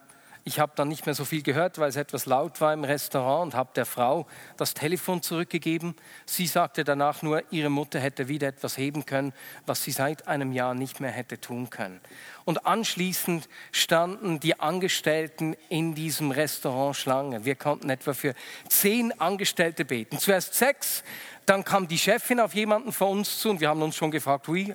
ich 0.47 0.59
habe 0.61 0.71
dann 0.75 0.87
nicht 0.87 1.05
mehr 1.05 1.13
so 1.13 1.25
viel 1.25 1.43
gehört, 1.43 1.77
weil 1.77 1.89
es 1.89 1.97
etwas 1.97 2.25
laut 2.25 2.61
war 2.61 2.73
im 2.73 2.85
Restaurant 2.85 3.53
und 3.53 3.57
habe 3.57 3.71
der 3.75 3.85
Frau 3.85 4.25
das 4.55 4.73
Telefon 4.73 5.21
zurückgegeben. 5.21 5.93
Sie 6.25 6.47
sagte 6.47 6.85
danach 6.85 7.21
nur, 7.21 7.43
ihre 7.51 7.69
Mutter 7.69 7.99
hätte 7.99 8.29
wieder 8.29 8.47
etwas 8.47 8.77
heben 8.77 9.05
können, 9.05 9.33
was 9.65 9.83
sie 9.83 9.91
seit 9.91 10.29
einem 10.29 10.53
Jahr 10.53 10.73
nicht 10.73 11.01
mehr 11.01 11.11
hätte 11.11 11.41
tun 11.41 11.69
können. 11.69 11.99
Und 12.45 12.65
anschließend 12.65 13.49
standen 13.73 14.39
die 14.39 14.57
Angestellten 14.57 15.57
in 15.67 15.95
diesem 15.95 16.31
Restaurant 16.31 16.95
Schlange. 16.95 17.43
Wir 17.43 17.55
konnten 17.55 17.89
etwa 17.89 18.13
für 18.13 18.33
zehn 18.69 19.11
Angestellte 19.19 19.83
beten. 19.83 20.17
Zuerst 20.17 20.53
sechs, 20.53 21.03
dann 21.45 21.65
kam 21.65 21.89
die 21.89 21.97
Chefin 21.97 22.39
auf 22.39 22.55
jemanden 22.55 22.93
von 22.93 23.19
uns 23.19 23.39
zu 23.39 23.49
und 23.49 23.59
wir 23.59 23.67
haben 23.67 23.81
uns 23.81 23.97
schon 23.97 24.11
gefragt, 24.11 24.47
ui, 24.47 24.73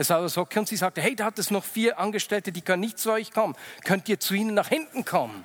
es 0.00 0.08
war 0.08 0.26
so, 0.30 0.48
und 0.54 0.66
sie 0.66 0.76
sagte, 0.76 1.02
hey, 1.02 1.14
da 1.14 1.26
hat 1.26 1.38
es 1.38 1.50
noch 1.50 1.62
vier 1.62 1.98
Angestellte, 1.98 2.52
die 2.52 2.62
können 2.62 2.80
nicht 2.80 2.98
zu 2.98 3.12
euch 3.12 3.32
kommen. 3.32 3.54
Könnt 3.84 4.08
ihr 4.08 4.18
zu 4.18 4.32
ihnen 4.32 4.54
nach 4.54 4.68
hinten 4.68 5.04
kommen? 5.04 5.44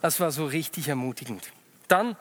Das 0.00 0.20
war 0.20 0.30
so 0.30 0.46
richtig 0.46 0.88
ermutigend. 0.88 1.52
Dann, 1.86 2.16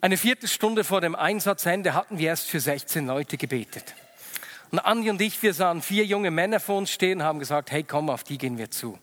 eine 0.00 0.16
Viertelstunde 0.16 0.84
vor 0.84 1.00
dem 1.00 1.16
Einsatzende 1.16 1.94
hatten 1.94 2.18
wir 2.18 2.28
erst 2.28 2.48
für 2.48 2.60
16 2.60 3.08
Leute 3.08 3.36
gebetet. 3.36 3.96
Und 4.70 4.78
Andi 4.78 5.10
und 5.10 5.20
ich, 5.20 5.42
wir 5.42 5.52
sahen 5.52 5.82
vier 5.82 6.04
junge 6.04 6.30
Männer 6.30 6.60
vor 6.60 6.78
uns 6.78 6.92
stehen, 6.92 7.24
haben 7.24 7.40
gesagt, 7.40 7.72
hey, 7.72 7.82
komm, 7.82 8.08
auf 8.08 8.22
die 8.22 8.38
gehen 8.38 8.56
wir 8.56 8.70
zu. 8.70 9.00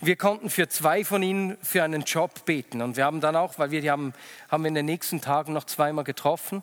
Wir 0.00 0.14
konnten 0.14 0.50
für 0.50 0.68
zwei 0.68 1.04
von 1.04 1.24
ihnen 1.24 1.58
für 1.62 1.82
einen 1.82 2.02
Job 2.02 2.44
beten. 2.44 2.80
Und 2.80 2.96
wir 2.96 3.04
haben 3.04 3.20
dann 3.20 3.34
auch, 3.34 3.58
weil 3.58 3.72
wir 3.72 3.80
die 3.80 3.90
haben, 3.90 4.14
haben 4.48 4.62
wir 4.62 4.68
in 4.68 4.74
den 4.76 4.86
nächsten 4.86 5.20
Tagen 5.20 5.52
noch 5.52 5.64
zweimal 5.64 6.04
getroffen, 6.04 6.62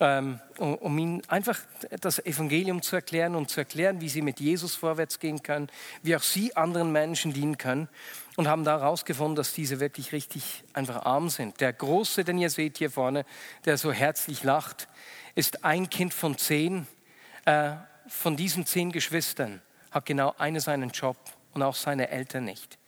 ähm, 0.00 0.40
um 0.58 0.96
ihnen 0.96 1.22
einfach 1.28 1.58
das 2.00 2.24
Evangelium 2.24 2.82
zu 2.82 2.96
erklären 2.96 3.34
und 3.34 3.50
zu 3.50 3.60
erklären, 3.60 4.00
wie 4.00 4.08
sie 4.08 4.22
mit 4.22 4.38
Jesus 4.38 4.76
vorwärts 4.76 5.18
gehen 5.18 5.42
können, 5.42 5.68
wie 6.02 6.14
auch 6.14 6.22
sie 6.22 6.54
anderen 6.54 6.92
Menschen 6.92 7.32
dienen 7.32 7.58
können 7.58 7.88
und 8.36 8.46
haben 8.46 8.62
da 8.62 8.78
herausgefunden, 8.78 9.34
dass 9.34 9.52
diese 9.52 9.80
wirklich 9.80 10.12
richtig 10.12 10.62
einfach 10.72 11.04
arm 11.04 11.28
sind. 11.30 11.60
Der 11.60 11.72
Große, 11.72 12.22
den 12.22 12.38
ihr 12.38 12.50
seht 12.50 12.78
hier 12.78 12.90
vorne, 12.90 13.24
der 13.64 13.76
so 13.76 13.92
herzlich 13.92 14.44
lacht, 14.44 14.86
ist 15.34 15.64
ein 15.64 15.90
Kind 15.90 16.14
von 16.14 16.38
zehn. 16.38 16.86
Äh, 17.44 17.72
von 18.06 18.36
diesen 18.36 18.66
zehn 18.66 18.92
Geschwistern 18.92 19.60
hat 19.90 20.06
genau 20.06 20.34
eine 20.38 20.60
seinen 20.60 20.90
Job 20.90 21.16
und 21.54 21.62
auch 21.62 21.74
seine 21.74 22.10
Eltern 22.10 22.44
nicht. 22.44 22.78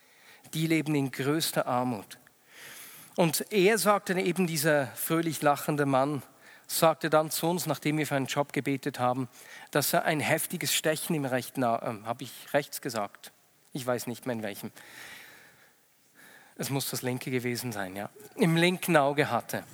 Die 0.55 0.67
leben 0.67 0.95
in 0.95 1.11
größter 1.11 1.67
Armut. 1.67 2.19
Und 3.17 3.45
er 3.51 3.77
sagte 3.79 4.19
eben, 4.19 4.47
dieser 4.47 4.87
fröhlich 4.89 5.43
lachende 5.43 5.85
Mann, 5.85 6.23
sagte 6.79 7.11
dann 7.11 7.31
zu 7.31 7.49
uns, 7.49 7.67
nachdem 7.67 7.99
wir 7.99 8.07
für 8.07 8.17
einen 8.17 8.27
Job 8.27 8.53
gebetet 8.53 8.99
haben, 8.99 9.29
dass 9.71 9.93
er 9.93 10.05
ein 10.05 10.21
heftiges 10.21 10.75
Stechen 10.75 11.15
im 11.17 11.25
rechten, 11.25 11.63
äh, 11.63 11.67
habe 11.67 12.23
ich 12.23 12.33
rechts 12.53 12.81
gesagt? 12.81 13.33
Ich 13.73 13.87
weiß 13.87 14.07
nicht 14.07 14.27
mehr 14.27 14.37
in 14.37 14.43
welchem. 14.43 14.71
Es 16.57 16.71
muss 16.71 16.91
das 16.91 17.03
linke 17.03 17.31
gewesen 17.31 17.73
sein, 17.73 17.97
ja. 17.97 18.11
Im 18.37 18.57
linken 18.57 18.97
Auge 18.97 19.31
hatte. 19.31 19.65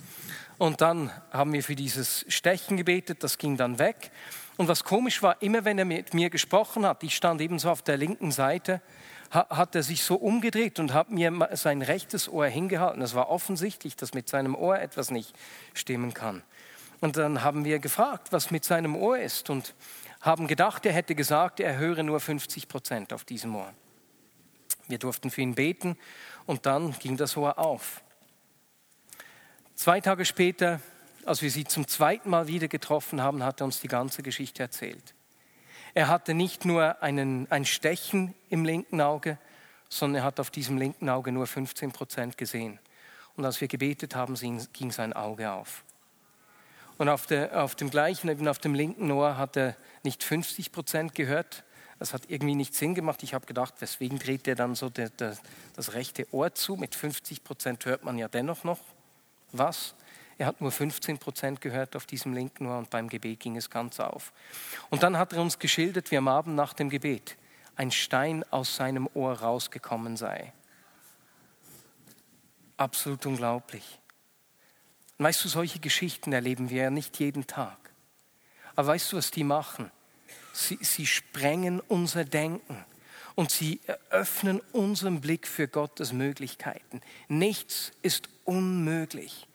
Und 0.57 0.81
dann 0.81 1.11
haben 1.31 1.53
wir 1.53 1.63
für 1.63 1.75
dieses 1.75 2.25
Stechen 2.29 2.77
gebetet, 2.77 3.23
das 3.23 3.37
ging 3.37 3.57
dann 3.57 3.77
weg. 3.77 4.11
Und 4.55 4.67
was 4.67 4.83
komisch 4.83 5.21
war, 5.21 5.41
immer 5.41 5.65
wenn 5.65 5.77
er 5.77 5.85
mit 5.85 6.13
mir 6.13 6.29
gesprochen 6.29 6.85
hat, 6.85 7.03
ich 7.03 7.15
stand 7.15 7.41
eben 7.41 7.59
so 7.59 7.69
auf 7.69 7.83
der 7.83 7.97
linken 7.97 8.31
Seite, 8.31 8.81
hat 9.29 9.75
er 9.75 9.83
sich 9.83 10.03
so 10.03 10.15
umgedreht 10.15 10.79
und 10.79 10.93
hat 10.93 11.11
mir 11.11 11.49
sein 11.53 11.81
rechtes 11.81 12.29
Ohr 12.29 12.47
hingehalten. 12.47 13.01
Es 13.01 13.13
war 13.13 13.29
offensichtlich, 13.29 13.95
dass 13.95 14.13
mit 14.13 14.29
seinem 14.29 14.55
Ohr 14.55 14.79
etwas 14.79 15.11
nicht 15.11 15.35
stimmen 15.73 16.13
kann. 16.13 16.41
Und 16.99 17.17
dann 17.17 17.43
haben 17.43 17.63
wir 17.63 17.79
gefragt, 17.79 18.31
was 18.31 18.51
mit 18.51 18.63
seinem 18.63 18.95
Ohr 18.95 19.19
ist 19.19 19.49
und 19.49 19.75
haben 20.21 20.47
gedacht, 20.47 20.85
er 20.85 20.93
hätte 20.93 21.15
gesagt, 21.15 21.59
er 21.59 21.77
höre 21.77 22.03
nur 22.03 22.19
50 22.19 22.67
Prozent 22.67 23.13
auf 23.13 23.23
diesem 23.23 23.55
Ohr. 23.55 23.71
Wir 24.87 24.97
durften 24.97 25.29
für 25.29 25.41
ihn 25.41 25.55
beten 25.55 25.97
und 26.45 26.65
dann 26.65 26.97
ging 26.99 27.17
das 27.17 27.37
Ohr 27.37 27.59
auf. 27.59 28.01
Zwei 29.75 30.01
Tage 30.01 30.25
später, 30.25 30.79
als 31.25 31.41
wir 31.41 31.51
sie 31.51 31.65
zum 31.65 31.87
zweiten 31.87 32.29
Mal 32.29 32.47
wieder 32.47 32.67
getroffen 32.67 33.21
haben, 33.21 33.43
hat 33.43 33.61
er 33.61 33.65
uns 33.65 33.79
die 33.79 33.87
ganze 33.87 34.23
Geschichte 34.23 34.63
erzählt. 34.63 35.13
Er 35.93 36.07
hatte 36.07 36.33
nicht 36.33 36.65
nur 36.65 37.01
einen, 37.03 37.49
ein 37.51 37.65
Stechen 37.65 38.33
im 38.49 38.65
linken 38.65 39.01
Auge, 39.01 39.37
sondern 39.89 40.21
er 40.21 40.25
hat 40.25 40.39
auf 40.39 40.49
diesem 40.49 40.77
linken 40.77 41.09
Auge 41.09 41.31
nur 41.31 41.47
15 41.47 41.91
Prozent 41.91 42.37
gesehen. 42.37 42.79
Und 43.35 43.45
als 43.45 43.61
wir 43.61 43.67
gebetet 43.67 44.15
haben, 44.15 44.35
ging 44.73 44.91
sein 44.91 45.13
Auge 45.13 45.51
auf. 45.51 45.83
Und 46.97 47.09
auf, 47.09 47.27
der, 47.27 47.63
auf 47.63 47.75
dem 47.75 47.89
gleichen, 47.89 48.29
eben 48.29 48.47
auf 48.47 48.59
dem 48.59 48.73
linken 48.73 49.11
Ohr 49.11 49.37
hat 49.37 49.55
er 49.55 49.75
nicht 50.03 50.23
50 50.23 50.71
Prozent 50.71 51.15
gehört. 51.15 51.63
Das 51.99 52.13
hat 52.13 52.23
irgendwie 52.27 52.55
nicht 52.55 52.73
Sinn 52.73 52.95
gemacht. 52.95 53.23
Ich 53.23 53.33
habe 53.33 53.45
gedacht, 53.45 53.75
weswegen 53.79 54.19
dreht 54.19 54.47
er 54.47 54.55
dann 54.55 54.75
so 54.75 54.89
der, 54.89 55.09
der, 55.09 55.37
das 55.75 55.93
rechte 55.93 56.27
Ohr 56.31 56.53
zu? 56.53 56.75
Mit 56.75 56.95
50 56.95 57.43
Prozent 57.43 57.85
hört 57.85 58.03
man 58.03 58.17
ja 58.17 58.27
dennoch 58.27 58.63
noch 58.63 58.79
was. 59.51 59.95
Er 60.39 60.45
hat 60.45 60.61
nur 60.61 60.71
15 60.71 61.17
Prozent 61.17 61.61
gehört 61.61 61.95
auf 61.95 62.05
diesem 62.05 62.33
linken 62.33 62.67
Ohr 62.67 62.77
und 62.77 62.89
beim 62.89 63.09
Gebet 63.09 63.39
ging 63.39 63.57
es 63.57 63.69
ganz 63.69 63.99
auf. 63.99 64.31
Und 64.89 65.01
dann 65.01 65.17
hat 65.17 65.33
er 65.33 65.41
uns 65.41 65.57
geschildert, 65.57 66.11
wie 66.11 66.17
am 66.17 66.27
Abend 66.27 66.55
nach 66.55 66.73
dem 66.73 66.89
Gebet 66.89 67.35
ein 67.75 67.91
Stein 67.91 68.43
aus 68.51 68.75
seinem 68.75 69.09
Ohr 69.13 69.33
rausgekommen 69.33 70.17
sei. 70.17 70.53
Absolut 72.75 73.25
unglaublich. 73.25 73.99
Und 75.17 75.25
weißt 75.25 75.43
du, 75.43 75.49
solche 75.49 75.79
Geschichten 75.79 76.31
erleben 76.31 76.69
wir 76.69 76.83
ja 76.83 76.89
nicht 76.89 77.19
jeden 77.19 77.47
Tag. 77.47 77.77
Aber 78.75 78.89
weißt 78.89 79.11
du, 79.11 79.17
was 79.17 79.31
die 79.31 79.43
machen? 79.43 79.91
Sie, 80.53 80.77
sie 80.81 81.05
sprengen 81.05 81.79
unser 81.79 82.25
Denken 82.25 82.85
und 83.35 83.51
sie 83.51 83.79
eröffnen 83.85 84.61
unseren 84.71 85.21
Blick 85.21 85.47
für 85.47 85.67
Gottes 85.67 86.13
Möglichkeiten. 86.13 87.01
Nichts 87.27 87.91
ist 88.01 88.29
unmöglich. 88.45 89.47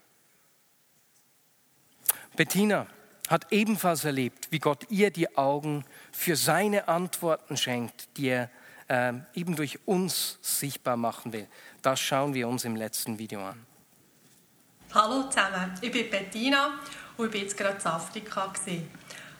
Bettina 2.37 2.87
hat 3.29 3.53
ebenfalls 3.53 4.05
erlebt, 4.05 4.48
wie 4.51 4.59
Gott 4.59 4.87
ihr 4.90 5.11
die 5.11 5.37
Augen 5.37 5.85
für 6.11 6.37
seine 6.37 6.88
Antworten 6.88 7.57
schenkt, 7.57 8.09
die 8.16 8.29
er 8.29 8.51
äh, 8.88 9.12
eben 9.35 9.57
durch 9.57 9.79
uns 9.87 10.38
sichtbar 10.42 10.96
machen 10.96 11.33
will. 11.33 11.46
Das 11.83 12.01
schauen 12.01 12.35
wir 12.35 12.48
uns 12.48 12.64
im 12.64 12.77
letzten 12.77 13.18
Video 13.18 13.44
an. 13.44 13.71
Hallo 14.94 15.22
zusammen, 15.22 15.72
ich 15.81 15.90
bin 15.90 16.11
Bettina 16.11 16.74
und 17.16 17.28
ich 17.28 17.33
war 17.33 17.40
jetzt 17.40 17.57
gerade 17.57 17.78
in 17.81 17.87
Afrika. 17.87 18.52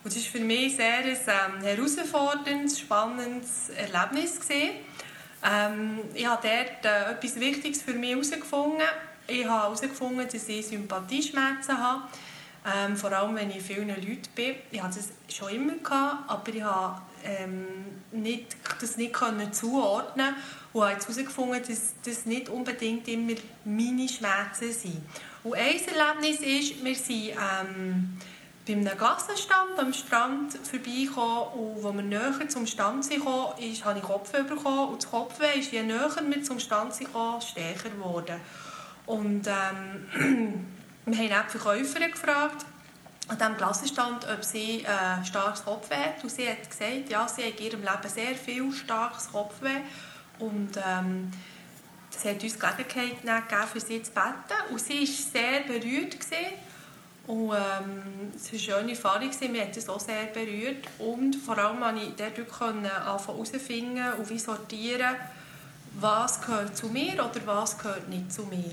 Und 0.03 0.07
es 0.07 0.17
war 0.17 0.33
für 0.33 0.41
mich 0.41 0.77
sehr 0.77 1.01
ein 1.01 1.05
ähm, 1.05 1.63
herausforderndes, 1.63 2.81
spannendes 2.81 3.69
Erlebnis. 3.69 4.41
Ähm, 4.51 5.99
ich 6.15 6.27
habe 6.27 6.49
dort 6.49 6.87
äh, 6.87 7.11
etwas 7.13 7.39
Wichtiges 7.39 7.83
für 7.83 7.93
mich 7.93 8.13
herausgefunden. 8.13 8.81
Ich 9.27 9.45
habe 9.45 9.65
herausgefunden, 9.65 10.27
dass 10.27 10.49
ich 10.49 10.67
Sympathieschmerzen 10.67 11.77
habe. 11.77 12.05
Ähm, 12.75 12.97
vor 12.97 13.13
allem, 13.13 13.37
wenn 13.37 13.51
ich 13.51 13.63
vielen 13.63 13.89
Leuten 13.89 14.23
bin. 14.35 14.55
Ich 14.71 14.83
hatte 14.83 15.01
das 15.01 15.37
schon 15.37 15.51
immer, 15.51 15.75
gehabt, 15.75 16.31
aber 16.31 16.49
ich 16.49 16.63
habe 16.63 17.03
ähm, 17.25 17.67
das 18.81 18.97
nicht 18.97 19.15
zuordnen 19.53 20.35
und 20.73 20.83
habe 20.83 20.95
herausgefunden, 20.95 21.63
dass 21.67 21.95
das 22.05 22.27
nicht 22.27 22.49
unbedingt 22.49 23.07
immer 23.09 23.35
meine 23.65 24.09
Schmerzen 24.09 24.73
sind. 24.73 25.03
Und 25.45 25.55
ein 25.55 25.77
Erlebnis 25.77 26.41
ist, 26.41 26.85
wir 26.85 26.95
sind 26.95 27.31
ähm, 27.31 28.19
bei 28.67 28.75
einem 28.75 28.97
Gassenstand 28.97 29.79
am 29.79 29.93
Strand 29.93 30.55
vorbeigekommen 30.63 31.49
und 31.55 31.85
als 31.85 31.95
wir 31.95 32.03
näher 32.03 32.49
zum 32.49 32.67
Stand 32.67 33.09
kamen, 33.11 33.59
ist, 33.59 33.85
habe 33.85 33.99
ich 33.99 34.05
Kopfweh 34.05 34.43
bekommen 34.43 34.91
und 34.91 35.03
das 35.03 35.11
Kopfweh 35.11 35.59
ist, 35.59 35.73
je 35.73 35.83
näher 35.83 36.11
wir 36.21 36.43
zum 36.45 36.61
Stand 36.61 36.95
kamen, 37.13 37.41
stärker 37.41 37.91
geworden. 37.91 38.41
Und 39.07 39.49
ähm, 39.49 40.65
wir 41.07 41.19
haben 41.19 41.33
auch 41.33 41.53
die 41.53 41.59
Verkäuferin 41.59 42.13
gefragt, 42.13 42.65
an 43.29 43.39
diesem 43.39 43.57
Klassenstand, 43.57 44.27
ob 44.29 44.45
sie 44.45 44.85
äh, 44.85 45.25
starkes 45.25 45.65
Kopfweh 45.65 45.97
hat. 45.97 46.23
Und 46.23 46.31
sie 46.31 46.49
hat 46.49 46.69
gesagt, 46.69 47.09
ja, 47.09 47.27
sie 47.29 47.45
hat 47.45 47.59
in 47.61 47.67
ihrem 47.67 47.81
Leben 47.81 48.09
sehr 48.09 48.35
viel 48.35 48.73
starkes 48.73 49.31
Kopfweh. 49.31 49.81
Und 50.39 50.77
ähm, 50.77 51.31
hat 52.25 52.43
uns 52.43 52.59
die 52.59 52.85
Gelegenheit 52.85 53.49
gegeben, 53.49 53.69
für 53.73 53.81
sie 53.81 54.03
zu 54.03 54.13
beten. 54.13 54.71
Und 54.71 54.81
sie 54.81 55.01
war 55.01 55.07
sehr 55.07 55.61
berührt. 55.61 56.19
Gewesen. 56.19 56.53
Und 57.27 57.53
ähm, 57.53 58.33
es 58.35 58.47
war 58.47 58.53
eine 58.53 58.59
schöne 58.59 58.91
Erfahrung, 58.93 59.29
mich 59.29 59.61
hat 59.61 59.77
das 59.77 59.89
auch 59.89 60.01
sehr 60.01 60.27
berührt. 60.27 60.89
Und 60.99 61.37
vor 61.37 61.57
allem 61.57 61.81
konnte 61.81 62.03
ich 62.03 62.15
dort 62.17 62.85
herausfinden 62.85 64.13
und 64.19 64.29
wie 64.29 64.39
sortieren, 64.39 65.17
was 65.95 66.41
gehört 66.41 66.77
zu 66.77 66.89
mir 66.89 67.15
oder 67.15 67.47
was 67.47 67.79
gehört 67.79 68.09
nicht 68.09 68.33
zu 68.33 68.43
mir. 68.47 68.73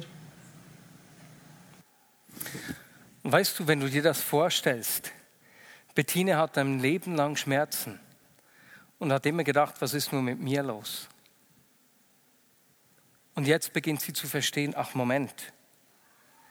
Weißt 3.24 3.60
du, 3.60 3.67
wenn 3.67 3.82
du 3.82 3.89
dir 3.89 4.02
das 4.02 4.22
vorstellst, 4.22 5.12
Bettine 5.93 6.38
hat 6.38 6.58
ein 6.58 6.80
Leben 6.80 7.15
lang 7.15 7.36
Schmerzen 7.36 8.00
und 8.98 9.12
hat 9.12 9.26
immer 9.26 9.43
gedacht, 9.43 9.76
was 9.80 9.93
ist 9.93 10.12
nur 10.12 10.22
mit 10.22 10.39
mir 10.39 10.63
los? 10.63 11.08
Und 13.39 13.47
jetzt 13.47 13.71
beginnt 13.71 14.02
sie 14.02 14.12
zu 14.12 14.28
verstehen, 14.28 14.73
ach 14.75 14.95
Moment, 14.95 15.54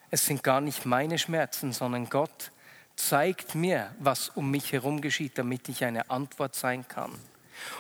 es 0.08 0.24
sind 0.24 0.42
gar 0.42 0.62
nicht 0.62 0.86
meine 0.86 1.18
Schmerzen, 1.18 1.74
sondern 1.74 2.08
Gott 2.08 2.50
zeigt 2.96 3.54
mir, 3.54 3.94
was 3.98 4.30
um 4.30 4.50
mich 4.50 4.72
herum 4.72 5.02
geschieht, 5.02 5.36
damit 5.36 5.68
ich 5.68 5.84
eine 5.84 6.08
Antwort 6.08 6.54
sein 6.54 6.88
kann. 6.88 7.12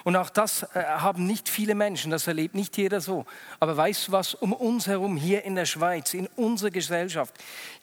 Und 0.04 0.14
auch 0.14 0.28
das 0.28 0.64
äh, 0.74 0.84
haben 0.84 1.26
nicht 1.26 1.48
viele 1.48 1.74
Menschen, 1.74 2.10
das 2.10 2.26
erlebt 2.26 2.54
nicht 2.54 2.76
jeder 2.76 3.00
so. 3.00 3.24
Aber 3.60 3.74
weißt 3.78 4.08
du 4.08 4.12
was, 4.12 4.34
um 4.34 4.52
uns 4.52 4.86
herum 4.86 5.16
hier 5.16 5.42
in 5.42 5.54
der 5.54 5.64
Schweiz, 5.64 6.12
in 6.12 6.26
unserer 6.36 6.70
Gesellschaft, 6.70 7.34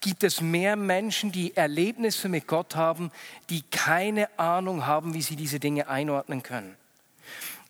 gibt 0.01 0.23
es 0.23 0.41
mehr 0.41 0.75
Menschen, 0.75 1.31
die 1.31 1.57
Erlebnisse 1.57 2.29
mit 2.29 2.45
Gott 2.45 2.75
haben, 2.75 3.11
die 3.49 3.63
keine 3.63 4.29
Ahnung 4.38 4.85
haben, 4.85 5.15
wie 5.15 5.23
sie 5.23 5.35
diese 5.35 5.59
Dinge 5.59 5.88
einordnen 5.88 6.43
können. 6.43 6.77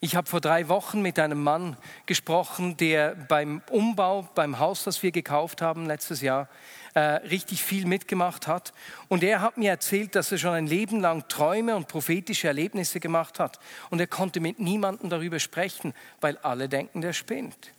Ich 0.05 0.15
habe 0.15 0.29
vor 0.29 0.39
drei 0.39 0.69
Wochen 0.69 1.01
mit 1.01 1.17
einem 1.17 1.41
Mann 1.41 1.77
gesprochen, 2.05 2.77
der 2.77 3.15
beim 3.15 3.63
Umbau, 3.71 4.29
beim 4.35 4.59
Haus, 4.59 4.83
das 4.83 5.01
wir 5.01 5.11
gekauft 5.11 5.63
haben 5.63 5.87
letztes 5.87 6.21
Jahr, 6.21 6.47
äh, 6.93 6.99
richtig 6.99 7.63
viel 7.63 7.87
mitgemacht 7.87 8.45
hat. 8.45 8.71
Und 9.07 9.23
er 9.23 9.41
hat 9.41 9.57
mir 9.57 9.71
erzählt, 9.71 10.13
dass 10.13 10.31
er 10.31 10.37
schon 10.37 10.53
ein 10.53 10.67
Leben 10.67 10.99
lang 10.99 11.27
Träume 11.27 11.75
und 11.75 11.87
prophetische 11.87 12.47
Erlebnisse 12.47 12.99
gemacht 12.99 13.39
hat. 13.39 13.57
Und 13.89 13.99
er 13.99 14.05
konnte 14.05 14.41
mit 14.41 14.59
niemandem 14.59 15.09
darüber 15.09 15.39
sprechen, 15.39 15.95
weil 16.21 16.37
alle 16.37 16.69
denken, 16.69 17.01
der 17.01 17.13
spinnt. 17.13 17.71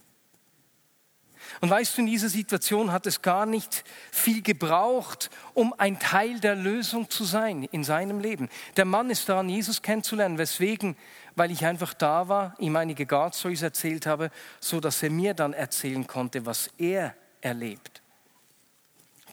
Und 1.60 1.70
weißt 1.70 1.96
du, 1.96 2.02
in 2.02 2.06
dieser 2.06 2.28
Situation 2.28 2.92
hat 2.92 3.06
es 3.06 3.22
gar 3.22 3.46
nicht 3.46 3.84
viel 4.10 4.42
gebraucht, 4.42 5.30
um 5.54 5.74
ein 5.78 5.98
Teil 5.98 6.40
der 6.40 6.56
Lösung 6.56 7.08
zu 7.08 7.24
sein 7.24 7.62
in 7.62 7.84
seinem 7.84 8.18
Leben. 8.18 8.48
Der 8.76 8.84
Mann 8.84 9.10
ist 9.10 9.28
daran, 9.28 9.48
Jesus 9.48 9.82
kennenzulernen, 9.82 10.38
weswegen, 10.38 10.96
weil 11.36 11.50
ich 11.50 11.64
einfach 11.64 11.94
da 11.94 12.28
war, 12.28 12.54
ihm 12.58 12.74
einige 12.76 13.06
God 13.06 13.34
Stories 13.34 13.62
erzählt 13.62 14.06
habe, 14.06 14.30
so 14.58 14.80
dass 14.80 15.02
er 15.02 15.10
mir 15.10 15.34
dann 15.34 15.52
erzählen 15.52 16.06
konnte, 16.06 16.44
was 16.46 16.70
er 16.78 17.14
erlebt. 17.42 18.02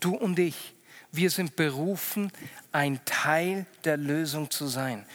Du 0.01 0.15
und 0.15 0.37
ich, 0.37 0.75
wir 1.11 1.29
sind 1.29 1.55
berufen, 1.55 2.31
ein 2.71 3.03
Teil 3.05 3.65
der 3.85 3.97
Lösung 3.97 4.51
zu 4.51 4.67
sein. 4.67 5.05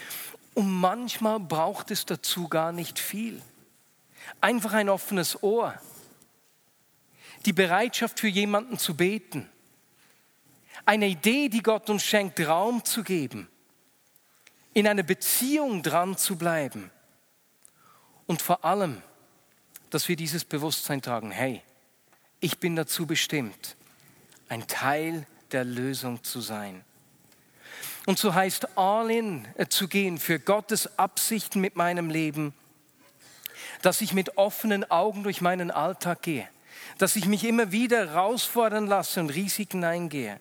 Und 0.54 0.70
manchmal 0.70 1.38
braucht 1.38 1.90
es 1.90 2.06
dazu 2.06 2.48
gar 2.48 2.72
nicht 2.72 2.98
viel. 2.98 3.42
Einfach 4.40 4.72
ein 4.72 4.88
offenes 4.88 5.42
Ohr, 5.42 5.74
die 7.44 7.52
Bereitschaft 7.52 8.18
für 8.20 8.28
jemanden 8.28 8.78
zu 8.78 8.96
beten, 8.96 9.48
eine 10.84 11.06
Idee, 11.06 11.48
die 11.48 11.62
Gott 11.62 11.90
uns 11.90 12.02
schenkt, 12.02 12.40
Raum 12.40 12.84
zu 12.84 13.02
geben, 13.02 13.48
in 14.74 14.86
einer 14.86 15.02
Beziehung 15.02 15.82
dran 15.82 16.16
zu 16.16 16.36
bleiben 16.36 16.90
und 18.26 18.42
vor 18.42 18.64
allem, 18.64 19.02
dass 19.90 20.08
wir 20.08 20.16
dieses 20.16 20.44
Bewusstsein 20.44 21.02
tragen, 21.02 21.30
hey, 21.30 21.62
ich 22.40 22.58
bin 22.58 22.76
dazu 22.76 23.06
bestimmt, 23.06 23.76
ein 24.48 24.66
Teil 24.66 25.26
der 25.50 25.64
Lösung 25.64 26.22
zu 26.22 26.40
sein. 26.40 26.84
Und 28.06 28.18
so 28.18 28.34
heißt 28.34 28.78
all 28.78 29.10
in 29.10 29.46
äh, 29.56 29.66
zu 29.66 29.88
gehen 29.88 30.18
für 30.18 30.38
Gottes 30.38 30.98
Absichten 30.98 31.60
mit 31.60 31.76
meinem 31.76 32.10
Leben, 32.10 32.54
dass 33.82 34.00
ich 34.00 34.12
mit 34.12 34.36
offenen 34.36 34.90
Augen 34.90 35.22
durch 35.22 35.40
meinen 35.40 35.70
Alltag 35.70 36.22
gehe, 36.22 36.48
dass 36.98 37.16
ich 37.16 37.26
mich 37.26 37.44
immer 37.44 37.72
wieder 37.72 38.08
herausfordern 38.08 38.86
lasse 38.86 39.20
und 39.20 39.30
Risiken 39.30 39.84
eingehe, 39.84 40.40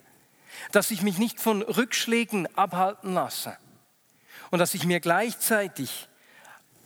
dass 0.71 0.91
ich 0.91 1.01
mich 1.01 1.17
nicht 1.17 1.39
von 1.39 1.61
Rückschlägen 1.61 2.47
abhalten 2.57 3.13
lasse 3.13 3.57
und 4.51 4.59
dass 4.59 4.73
ich 4.73 4.85
mir 4.85 4.99
gleichzeitig 4.99 6.07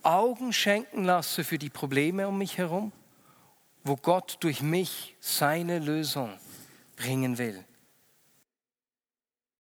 Augen 0.04 0.54
schenken 0.54 1.04
lasse 1.04 1.44
für 1.44 1.58
die 1.58 1.70
Probleme 1.70 2.28
um 2.28 2.38
mich 2.38 2.58
herum, 2.58 2.92
wo 3.84 3.96
Gott 3.96 4.38
durch 4.42 4.62
mich 4.62 5.16
seine 5.20 5.80
Lösung 5.80 6.38
bringen 6.96 7.38
will. 7.38 7.64